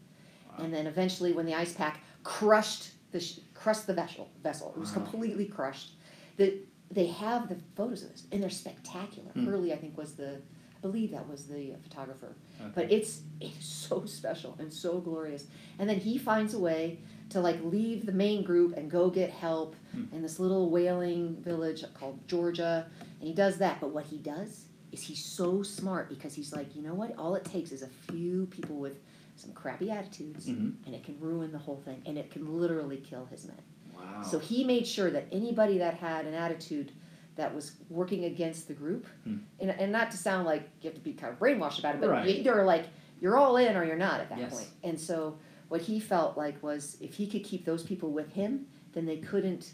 [0.50, 0.66] Wow.
[0.66, 4.80] And then eventually, when the ice pack crushed the sh- crushed the vessel, vessel, it
[4.80, 4.96] was Wow.
[5.04, 5.92] completely crushed.
[6.38, 9.30] The they have the photos of this, and they're spectacular.
[9.32, 9.46] Hmm.
[9.46, 10.42] Hurley, I think, was the
[10.82, 12.36] believe that was the photographer.
[12.60, 12.72] Okay.
[12.76, 15.46] But it's it's so special and so glorious.
[15.80, 19.30] And then he finds a way to like leave the main group and go get
[19.30, 20.04] help Hmm.
[20.14, 22.88] in this little whaling village called Georgia.
[23.20, 23.80] And he does that.
[23.82, 27.18] But what he does is he's so smart because he's like, you know what?
[27.18, 29.00] All it takes is a few people with
[29.38, 30.74] some crappy attitudes Mhm.
[30.86, 33.58] and it can ruin the whole thing and it can literally kill his men.
[33.96, 34.22] Wow.
[34.24, 36.92] So he made sure that anybody that had an attitude
[37.36, 39.38] that was working against the group, Hmm.
[39.60, 42.02] and, and not to sound like you have to be kind of brainwashed about it,
[42.02, 42.28] but Right.
[42.28, 42.86] you either like
[43.22, 44.54] you're all in or you're not at that Yes.
[44.54, 44.68] point.
[44.84, 45.38] And so
[45.70, 49.18] what he felt like was if he could keep those people with him, then they
[49.18, 49.74] couldn't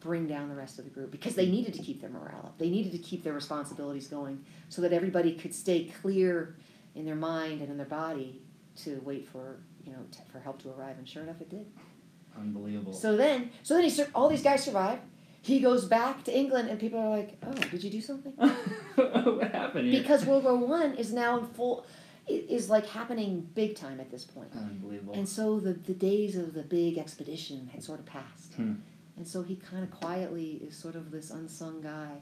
[0.00, 2.58] bring down the rest of the group because they needed to keep their morale up.
[2.58, 6.56] They needed to keep their responsibilities going so that everybody could stay clear
[6.94, 8.42] in their mind and in their body
[8.76, 10.98] to wait for you know t- for help to arrive.
[10.98, 11.66] And sure enough, it did.
[12.38, 12.92] Unbelievable.
[12.92, 15.00] So then, so then he sur- all these guys survive.
[15.48, 19.50] He goes back to England, and people are like, "Oh, did you do something?" what
[19.52, 20.00] happened here?
[20.02, 21.86] Because World War One is now in full,
[22.26, 24.50] is like happening big time at this point.
[24.54, 25.14] Unbelievable.
[25.14, 28.74] And so the the days of the big expedition had sort of passed, Hmm.
[29.16, 32.12] and so he kind of quietly is sort of this unsung guy,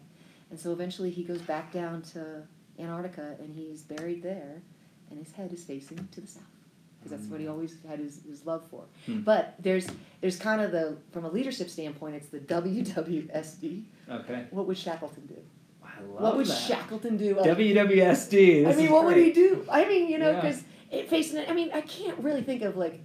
[0.50, 2.42] and so eventually he goes back down to
[2.78, 4.62] Antarctica, and he's buried there,
[5.10, 6.55] and his head is facing to the south.
[7.06, 8.84] Because that's what he always had his, his love for.
[9.06, 9.20] Hmm.
[9.20, 9.86] But there's
[10.20, 13.84] there's kind of the from a leadership standpoint, it's the WWSD.
[14.10, 14.46] okay.
[14.50, 15.36] What would Shackleton do?
[15.84, 16.58] I love what would that.
[16.68, 17.36] Shackleton do?
[17.36, 18.66] Like, WWSD.
[18.66, 19.64] I mean, what would he do?
[19.70, 20.40] I mean, you know, Yeah.
[20.40, 21.48] because it facing it.
[21.48, 23.00] I mean, I can't really think of like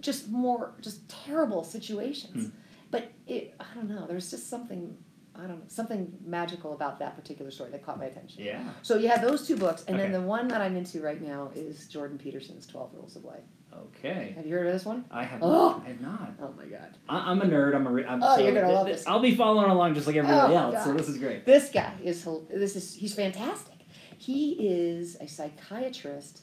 [0.00, 2.46] just more just terrible situations.
[2.48, 2.56] Hmm.
[2.90, 4.06] But it, I don't know.
[4.06, 4.96] There's just something
[5.38, 8.42] I don't know something magical about that particular story that caught my attention.
[8.42, 8.62] Yeah.
[8.82, 10.14] So you have those two books, and then Okay.
[10.14, 13.44] the one that I'm into right now is Jordan Peterson's Twelve Rules of Life.
[13.72, 14.32] Okay.
[14.36, 15.04] Have you heard of this one?
[15.10, 15.40] I have.
[15.42, 15.48] Oh.
[15.78, 16.32] Not, I have not.
[16.42, 16.96] Oh my god.
[17.08, 17.74] I, I'm a nerd.
[17.76, 17.90] I'm a.
[17.90, 19.06] Re- I'm, Oh, so you're gonna love this.
[19.06, 20.84] I'll be following along just like everybody Oh, else.
[20.84, 20.98] So God.
[20.98, 21.44] this is great.
[21.46, 23.74] This guy is hil- this is he's fantastic.
[24.16, 26.40] He is a psychiatrist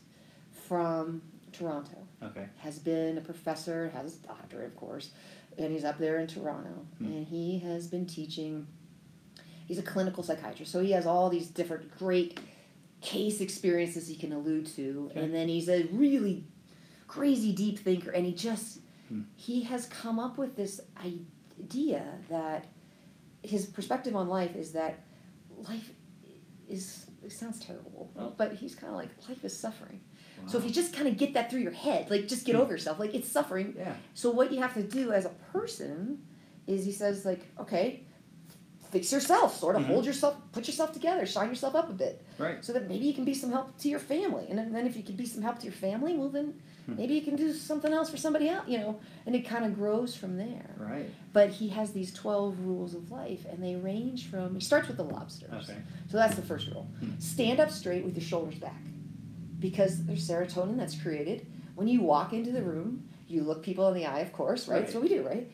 [0.67, 1.21] from
[1.51, 1.97] Toronto.
[2.23, 2.45] Okay.
[2.57, 5.09] Has been a professor, has a doctorate, of course,
[5.57, 6.85] and he's up there in Toronto.
[6.99, 7.05] Hmm.
[7.05, 8.67] And he has been teaching.
[9.65, 12.39] He's a clinical psychiatrist, so he has all these different great
[13.01, 15.19] case experiences he can allude to, Okay.
[15.21, 16.45] and then he's a really
[17.07, 19.21] crazy deep thinker, and he just Hmm.
[19.35, 20.81] he has come up with this
[21.59, 22.65] idea that
[23.43, 25.03] his perspective on life is that
[25.57, 25.91] life
[26.67, 28.33] is it sounds terrible, Oh.
[28.37, 29.99] but he's kind of like life is suffering.
[30.47, 32.61] So if you just kind of get that through your head, like just get Hmm.
[32.61, 33.73] over yourself, like it's suffering.
[33.77, 33.95] Yeah.
[34.13, 36.23] So what you have to do as a person
[36.67, 38.03] is he says like, okay,
[38.95, 39.87] fix yourself, sort of Mhm.
[39.87, 42.63] hold yourself, put yourself together, shine yourself up a bit, Right.
[42.63, 44.45] so that maybe you can be some help to your family.
[44.49, 46.53] And then, then if you can be some help to your family, well then
[46.85, 46.95] Hmm.
[46.95, 48.99] maybe you can do something else for somebody else, you know.
[49.25, 50.69] And it kind of grows from there.
[50.77, 51.09] Right.
[51.33, 54.55] But he has these twelve rules of life, and they range from.
[54.55, 55.51] He starts with the lobsters.
[55.69, 55.79] Okay.
[56.09, 56.87] So that's the first rule.
[57.01, 57.19] Hmm.
[57.19, 58.81] Stand up straight with your shoulders back.
[59.59, 61.45] Because there's serotonin that's created.
[61.75, 64.75] When you walk into the room, you look people in the eye, of course, right?
[64.75, 64.81] Right.
[64.83, 65.51] That's what we do, right?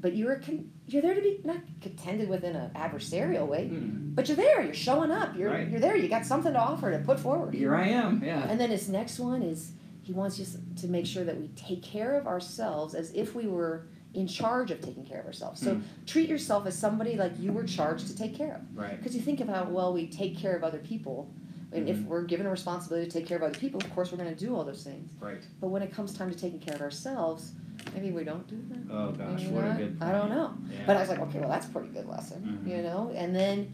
[0.00, 4.14] But you're con- you're there to be not contended with in an adversarial way, Mm.
[4.14, 4.62] but you're there.
[4.62, 5.36] You're showing up.
[5.36, 5.68] You're Right.
[5.68, 5.96] you're there.
[5.96, 7.54] You got something to offer to put forward.
[7.54, 8.22] Here I am.
[8.24, 8.46] Yeah.
[8.48, 11.82] And then his next one is he wants us to make sure that we take
[11.82, 15.60] care of ourselves as if we were in charge of taking care of ourselves.
[15.60, 15.80] So Hmm.
[16.06, 18.76] treat yourself as somebody like you were charged to take care of.
[18.76, 18.96] Right.
[18.98, 21.30] Because you think how well we take care of other people.
[21.72, 22.06] And if Mhm.
[22.06, 24.38] we're given a responsibility to take care of other people, of course we're going to
[24.44, 25.10] do all those things.
[25.20, 25.42] Right.
[25.60, 27.52] But when it comes time to taking care of ourselves,
[27.94, 28.92] maybe we don't do that.
[28.92, 29.78] Oh gosh, Maybe what a not.
[29.78, 29.96] good.
[30.00, 30.32] I don't point.
[30.34, 30.54] know.
[30.70, 30.78] Yeah.
[30.86, 32.68] But I was like, okay, well that's a pretty good lesson, Mhm.
[32.70, 33.12] you know.
[33.14, 33.70] And then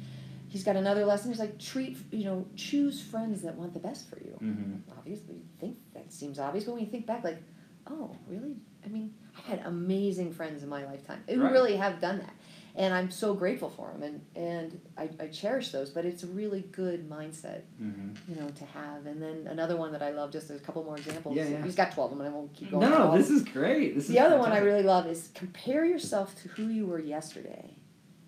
[0.48, 1.30] he's got another lesson.
[1.30, 4.80] He's like, treat, you know, choose friends that want the best for you Mhm.
[4.98, 7.42] obviously you think that seems obvious, but when you think back, like,
[7.86, 8.56] oh, really?
[8.84, 11.52] I mean, I've had amazing friends in my lifetime who Right.
[11.52, 12.34] really have done that.
[12.76, 15.90] And I'm so grateful for them, and and I, I cherish those.
[15.90, 18.10] But it's a really good mindset, Mm-hmm.
[18.32, 19.06] you know, to have.
[19.06, 21.36] And then another one that I love, just a couple more examples.
[21.36, 21.64] Yeah, yeah.
[21.64, 22.88] He's got twelve of them, and I won't keep going.
[22.88, 23.94] no, this is great.
[23.94, 27.00] This is the other one I really love is compare yourself to who you were
[27.00, 27.76] yesterday,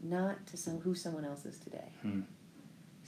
[0.03, 1.93] not to some who someone else is today.
[2.03, 2.21] Hmm.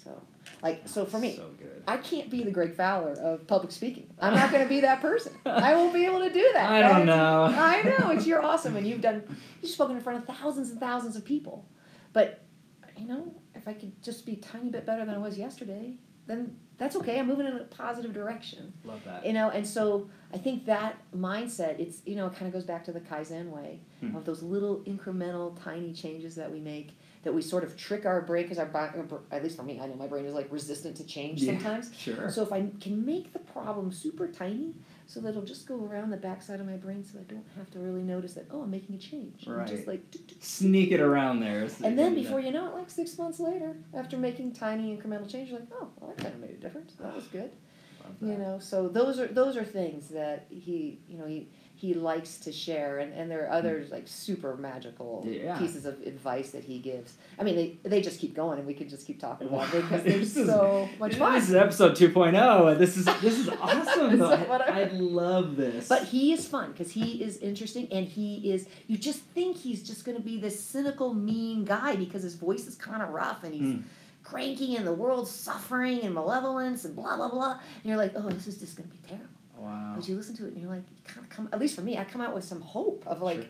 [0.04, 0.22] So,
[0.62, 1.50] like, so for me, so.
[1.88, 4.08] I can't be the Greg Fowler of public speaking.
[4.20, 5.32] I'm not going to be that person.
[5.46, 6.70] I won't be able to do that.
[6.70, 7.44] I don't know.
[7.56, 9.22] I know it's you're awesome, and you've done
[9.62, 11.66] you've spoken in front of thousands and thousands of people.
[12.12, 12.42] But
[12.98, 15.94] you know, if I could just be a tiny bit better than I was yesterday,
[16.26, 17.18] then that's okay.
[17.18, 18.72] I'm moving in a positive direction.
[18.84, 19.24] Love that.
[19.26, 22.64] You know, and so I think that mindset, it's you know, it kind of goes
[22.64, 24.16] back to the Kaizen way Hmm.
[24.16, 26.90] of those little incremental, tiny changes that we make
[27.22, 28.90] that we sort of trick our brain because our bi-
[29.30, 31.52] at least for me, I know my brain is like resistant to change Yeah.
[31.52, 31.90] sometimes.
[31.94, 32.30] Sure.
[32.30, 34.74] So if I can make the problem super tiny,
[35.06, 37.70] so that it'll just go around the backside of my brain, so I don't have
[37.72, 39.46] to really notice that oh I'm making a change.
[39.46, 39.66] Right.
[39.66, 40.02] just like.
[40.40, 41.68] Sneak it around there.
[41.68, 45.30] so and then before you know it, like six months later, after making tiny incremental
[45.30, 46.94] change, you're like oh well, that kind of made a difference.
[46.94, 47.50] That was good.
[48.22, 51.48] You know, so those are those are things that he you know he
[51.80, 55.24] he likes to share, and, and there are other like super magical.
[55.26, 55.58] Yeah.
[55.58, 57.14] pieces of advice that he gives.
[57.38, 59.82] I mean, they they just keep going, and we can just keep talking about it
[59.82, 61.34] because is- so much fun.
[61.34, 62.78] This is episode 2.0.
[62.78, 64.18] This is this is awesome.
[64.18, 64.30] though.
[64.30, 65.88] So I, I- I love this.
[65.88, 68.66] But he is fun because he is interesting and he is.
[68.86, 72.66] You just think he's just going to be this cynical, mean guy because his voice
[72.66, 73.82] is kind of rough and he's Mm.
[74.22, 77.52] cranky and the world's suffering and malevolence and blah blah blah.
[77.52, 79.26] And you're like, oh, this is just going to be terrible.
[79.60, 79.92] Wow.
[79.96, 81.48] But you listen to it and you're like, you kind of come.
[81.52, 83.46] At least for me, I come out with some hope of like, Sure.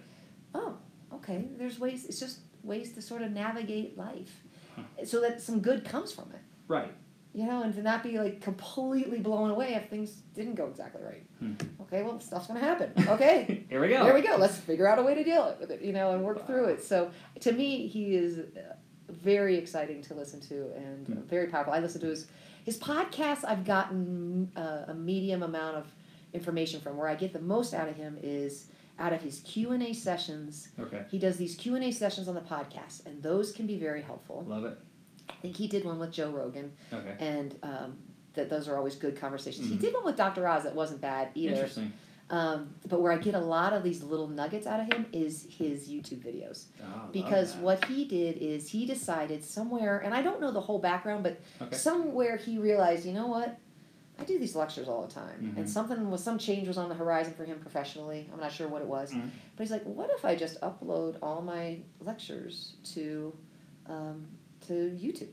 [0.55, 0.77] oh,
[1.15, 1.47] okay.
[1.59, 2.05] There's ways.
[2.07, 4.43] It's just ways to sort of navigate life,
[4.77, 4.83] Huh.
[5.05, 6.41] so that some good comes from it.
[6.69, 6.93] Right.
[7.33, 11.01] You know, and to not be like completely blown away if things didn't go exactly
[11.03, 11.23] right.
[11.39, 11.53] Hmm.
[11.83, 12.93] Okay, well, stuff's gonna happen.
[13.09, 14.05] Okay, Here we go.
[14.05, 14.37] Here we go.
[14.37, 16.47] Let's figure out a way to deal with it, you know, and work Wow.
[16.47, 16.83] through it.
[16.85, 18.75] So to me, he is uh,
[19.09, 21.21] very exciting to listen to and Hmm.
[21.29, 21.73] very powerful.
[21.73, 22.27] I listen to his
[22.65, 23.45] his podcasts.
[23.47, 25.87] I've gotten uh, a medium amount of
[26.33, 26.97] information from.
[26.97, 28.67] Where I get the most out of him is
[28.99, 30.69] out of his Q and A sessions.
[30.79, 31.05] Okay.
[31.11, 34.03] He does these Q and A sessions on the podcast, and those can be very
[34.03, 34.45] helpful.
[34.47, 34.79] Love it.
[35.29, 37.15] I think he did one with Joe Rogan, Okay.
[37.19, 37.99] and um,
[38.35, 39.67] that those are always good conversations.
[39.69, 39.71] Mhm.
[39.71, 40.47] He did one with Dr.
[40.47, 41.55] Oz that wasn't bad either.
[41.55, 41.93] Interesting.
[42.31, 45.49] Um, but where I get a lot of these little nuggets out of him is
[45.51, 46.67] his YouTube videos.
[46.81, 50.79] Oh, Because what he did is he decided somewhere, and I don't know the whole
[50.79, 51.75] background, but Okay.
[51.77, 53.59] somewhere he realized, you know what?
[54.21, 55.57] I do these lectures all the time, Mhm.
[55.61, 58.29] and something was some change was on the horizon for him professionally.
[58.33, 59.31] I'm not sure what it was, Mhm.
[59.57, 63.35] but he's like, what if I just upload all my lectures to
[63.87, 64.27] um,
[64.67, 65.31] to YouTube?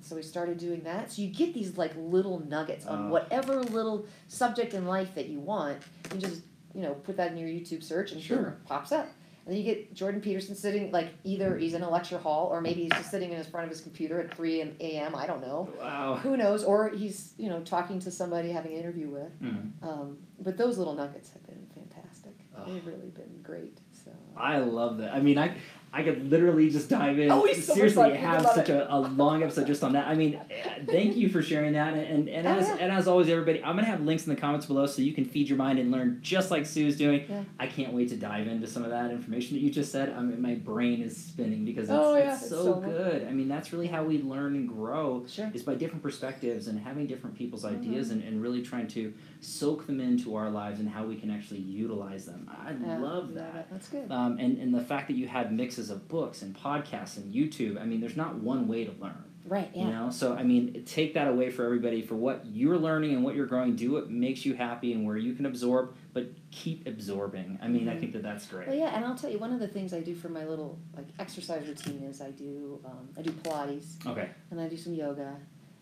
[0.00, 1.12] So he started doing that.
[1.12, 3.10] So you get these like little nuggets on Oh.
[3.10, 5.78] whatever little subject in life that you want.
[6.14, 6.42] You just
[6.74, 8.36] you know put that in your YouTube search and Sure.
[8.42, 9.08] boom, pops up.
[9.46, 12.60] And then you get Jordan Peterson sitting like either he's in a lecture hall or
[12.60, 15.14] maybe he's just sitting in his front of his computer at three a.m.
[15.14, 15.72] I don't know.
[15.78, 16.16] Wow.
[16.16, 16.64] Who knows?
[16.64, 19.40] Or he's you know talking to somebody having an interview with.
[19.40, 19.70] Mhm.
[19.82, 22.32] Um, but those little nuggets have been fantastic.
[22.58, 22.64] Oh.
[22.72, 23.78] They've really been great.
[23.92, 24.10] So.
[24.36, 25.14] I love that.
[25.14, 25.56] I mean, I
[25.98, 27.30] I could literally just dive in.
[27.30, 30.06] Oh, so Seriously, have such a, a long episode just on that.
[30.06, 31.94] I mean, eh, thank you for sharing that.
[31.94, 32.76] And and, and Oh, as yeah.
[32.80, 35.24] and as always, everybody, I'm gonna have links in the comments below so you can
[35.24, 37.24] feed your mind and learn just like Sue's doing.
[37.28, 37.44] Yeah.
[37.58, 40.10] I can't wait to dive into some of that information that you just said.
[40.10, 43.26] I mean, my brain is spinning because it's, Oh, yeah, it's it's so, so good.
[43.26, 45.50] I mean, that's really how we learn and grow Sure.
[45.54, 47.76] is by different perspectives and having different people's Mm-hmm.
[47.90, 49.14] ideas and, and really trying to
[49.46, 52.50] soak them into our lives and how we can actually utilize them.
[52.50, 53.70] I Yeah, love yeah, that.
[53.70, 54.10] That's good.
[54.10, 57.80] Um, and, and the fact that you had mixes of books and podcasts and YouTube,
[57.80, 59.22] I mean, there's not one way to learn.
[59.48, 59.70] Right.
[59.72, 59.84] Yeah.
[59.84, 63.22] You know, so I mean, take that away for everybody for what you're learning and
[63.22, 63.76] what you're growing.
[63.76, 67.56] Do what makes you happy and where you can absorb, but keep absorbing.
[67.62, 68.00] I mean, I Mhm.
[68.00, 68.66] think that that's great.
[68.66, 70.80] Well, yeah, and I'll tell you one of the things I do for my little
[70.96, 74.28] like exercise routine is I do um, I do Pilates Okay.
[74.50, 75.36] and I do some yoga,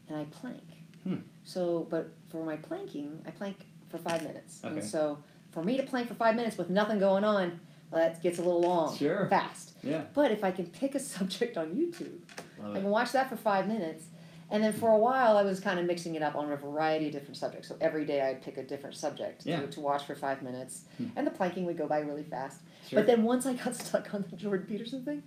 [0.08, 0.60] and I plank.
[1.04, 1.16] Hmm.
[1.44, 4.60] So, but for my planking, I plank for five minutes.
[4.64, 4.74] Okay.
[4.80, 5.18] And so,
[5.52, 8.42] for me to plank for five minutes with nothing going on, well, that gets a
[8.42, 8.96] little long.
[8.96, 9.28] Sure.
[9.28, 9.72] Fast.
[9.82, 10.02] Yeah.
[10.14, 12.18] But if I can pick a subject on YouTube,
[12.58, 12.82] Love I it.
[12.82, 14.04] can watch that for five minutes.
[14.50, 17.06] And then for a while, I was kind of mixing it up on a variety
[17.06, 17.66] of different subjects.
[17.68, 19.60] So every day I'd pick a different subject Yeah.
[19.60, 20.82] to, to watch for five minutes.
[20.98, 21.06] Hmm.
[21.16, 22.60] And the planking would go by really fast.
[22.88, 22.98] Sure.
[23.00, 25.22] But then once I got stuck on the Jordan Peterson thing,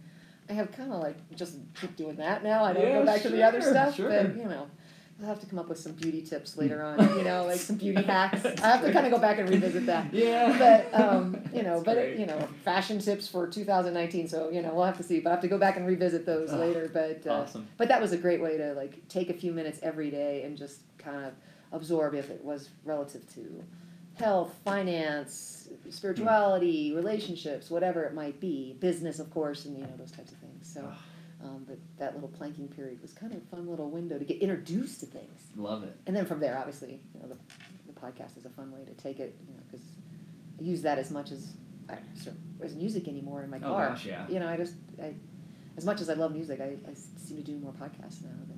[0.50, 2.64] I have kind of like just keep doing that now.
[2.64, 3.96] I don't Yeah, go back to the other sure, stuff.
[3.96, 4.10] sure.
[4.10, 4.68] But, you know,
[5.20, 7.76] I'll have to come up with some beauty tips later on, you know, like some
[7.76, 8.46] beauty hacks.
[8.46, 10.14] I have to kind of go back and revisit that.
[10.14, 10.56] Yeah.
[10.92, 12.20] But, um, you know, That's but, great.
[12.20, 14.28] you know, fashion tips for 2019.
[14.28, 15.20] So, you know, we'll have to see.
[15.20, 16.88] But I have to go back and revisit those Oh, later.
[16.94, 17.68] But, uh, Awesome.
[17.78, 20.56] but that was a great way to like take a few minutes every day and
[20.56, 21.34] just kind of
[21.72, 23.64] absorb if it was relative to
[24.14, 30.12] health, finance, spirituality, relationships, whatever it might be, business, of course, and you know those
[30.12, 30.72] types of things.
[30.72, 30.92] So,
[31.44, 34.42] um, but that little planking period was kind of a fun little window to get
[34.42, 35.42] introduced to things.
[35.56, 35.96] Love it.
[36.08, 37.38] And then from there, obviously, you know, the,
[37.92, 39.86] the podcast is a fun way to take it, you know, because
[40.60, 41.54] I use that as much as
[41.90, 43.70] I sort of, as music anymore in my car.
[43.70, 43.90] Oh, car.
[43.90, 44.28] gosh, yeah.
[44.28, 45.14] You know, I just I,
[45.78, 48.57] as much as I love music, I, I seem to do more podcasts now than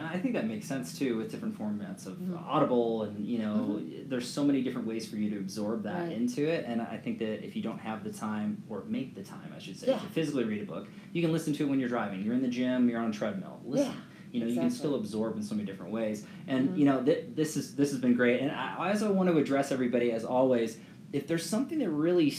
[0.00, 2.40] I think that makes sense too with different formats of Mhm.
[2.46, 6.12] Audible and you know there's so many different ways for you to absorb that Right.
[6.16, 9.22] into it and I think that if you don't have the time or make the
[9.22, 9.98] time I should say Yeah.
[9.98, 12.42] to physically read a book you can listen to it when you're driving you're in
[12.42, 13.92] the gym you're on a treadmill listen Yeah,
[14.32, 16.78] you know you can still absorb in so many different ways and Mhm.
[16.78, 19.36] you know th- this is this has been great and I, I also want to
[19.38, 20.78] address everybody as always
[21.12, 22.30] if there's something that really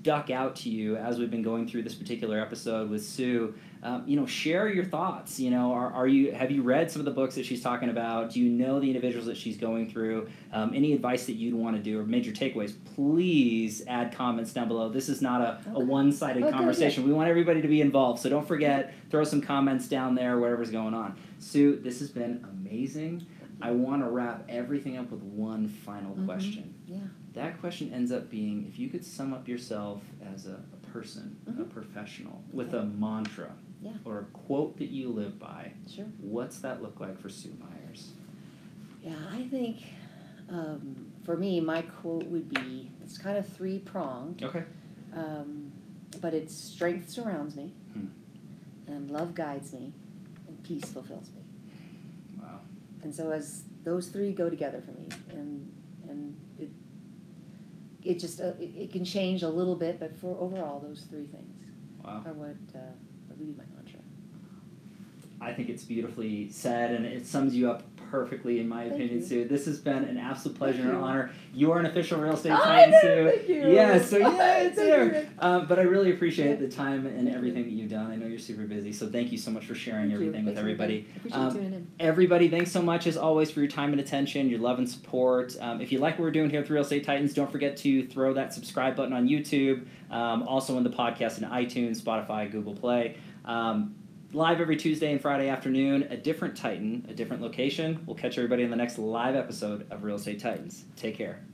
[0.00, 3.54] stuck out to you as we've been going through this particular episode with Sue.
[3.82, 5.40] Um, you know share your thoughts.
[5.40, 7.88] You know are, are you have you read some of the books that she's talking
[7.88, 8.30] about?
[8.30, 10.28] Do you know the individuals that she's going through?
[10.52, 14.68] Um, any advice that you'd want to do or major takeaways please add comments down
[14.68, 14.88] below.
[14.88, 17.04] This is not a, a one-sided good, conversation.
[17.04, 20.70] We want everybody to be involved so don't forget throw some comments down there whatever's
[20.70, 21.16] going on.
[21.38, 23.26] Sue this has been amazing
[23.62, 26.24] i want to wrap everything up with one final Mhm.
[26.26, 26.98] question Yeah.
[27.34, 30.02] that question ends up being if you could sum up yourself
[30.34, 31.70] as a, a person, a Mhm.
[31.70, 33.92] professional, with a mantra Yeah.
[34.04, 36.06] or a quote that you live by, Sure.
[36.20, 38.12] what's that look like for Sue Myers?
[39.04, 39.76] Yeah, I think
[40.48, 44.64] um, for me, my quote would be it's kind of three pronged, Okay.
[45.14, 45.70] um,
[46.20, 48.06] but it's strength surrounds me, Hmm.
[48.88, 49.92] and love guides me,
[50.48, 51.39] and peace fulfills me.
[53.02, 55.72] And so as those three go together for me, and
[56.08, 56.70] and it
[58.02, 61.26] it just uh, it, it can change a little bit, but for overall, those three
[61.26, 61.46] things
[62.04, 62.22] Wow.
[62.26, 62.78] are what uh,
[63.28, 64.00] would be my mantra.
[65.40, 69.18] I think it's beautifully said and it sums you up perfectly in my Thank opinion,
[69.20, 69.24] you.
[69.24, 69.44] Sue.
[69.48, 71.30] This has been an absolute pleasure and honor.
[71.54, 73.30] You are an official real estate I titan, Sue.
[73.36, 73.68] thank you.
[73.72, 75.28] Yeah, so yeah, it's there.
[75.38, 78.10] Um, but I really appreciate the time and everything that you've done.
[78.10, 80.16] I know you're super busy, so thank you so much for sharing Thank you.
[80.26, 81.06] everything with Thanks, everybody.
[81.16, 81.86] Appreciate Um, tuning in.
[82.00, 85.56] Everybody, thanks so much as always for your time and attention, your love and support.
[85.60, 88.06] Um, if you like what we're doing here with Real Estate Titans, don't forget to
[88.06, 92.74] throw that subscribe button on YouTube, um, also in the podcast in iTunes, Spotify, Google
[92.74, 93.16] Play.
[93.44, 93.94] Um,
[94.32, 98.02] live every Tuesday and Friday afternoon, a different Titan, a different location.
[98.06, 100.84] We'll catch everybody in the next live episode of Real Estate Titans.
[100.96, 101.44] Take care.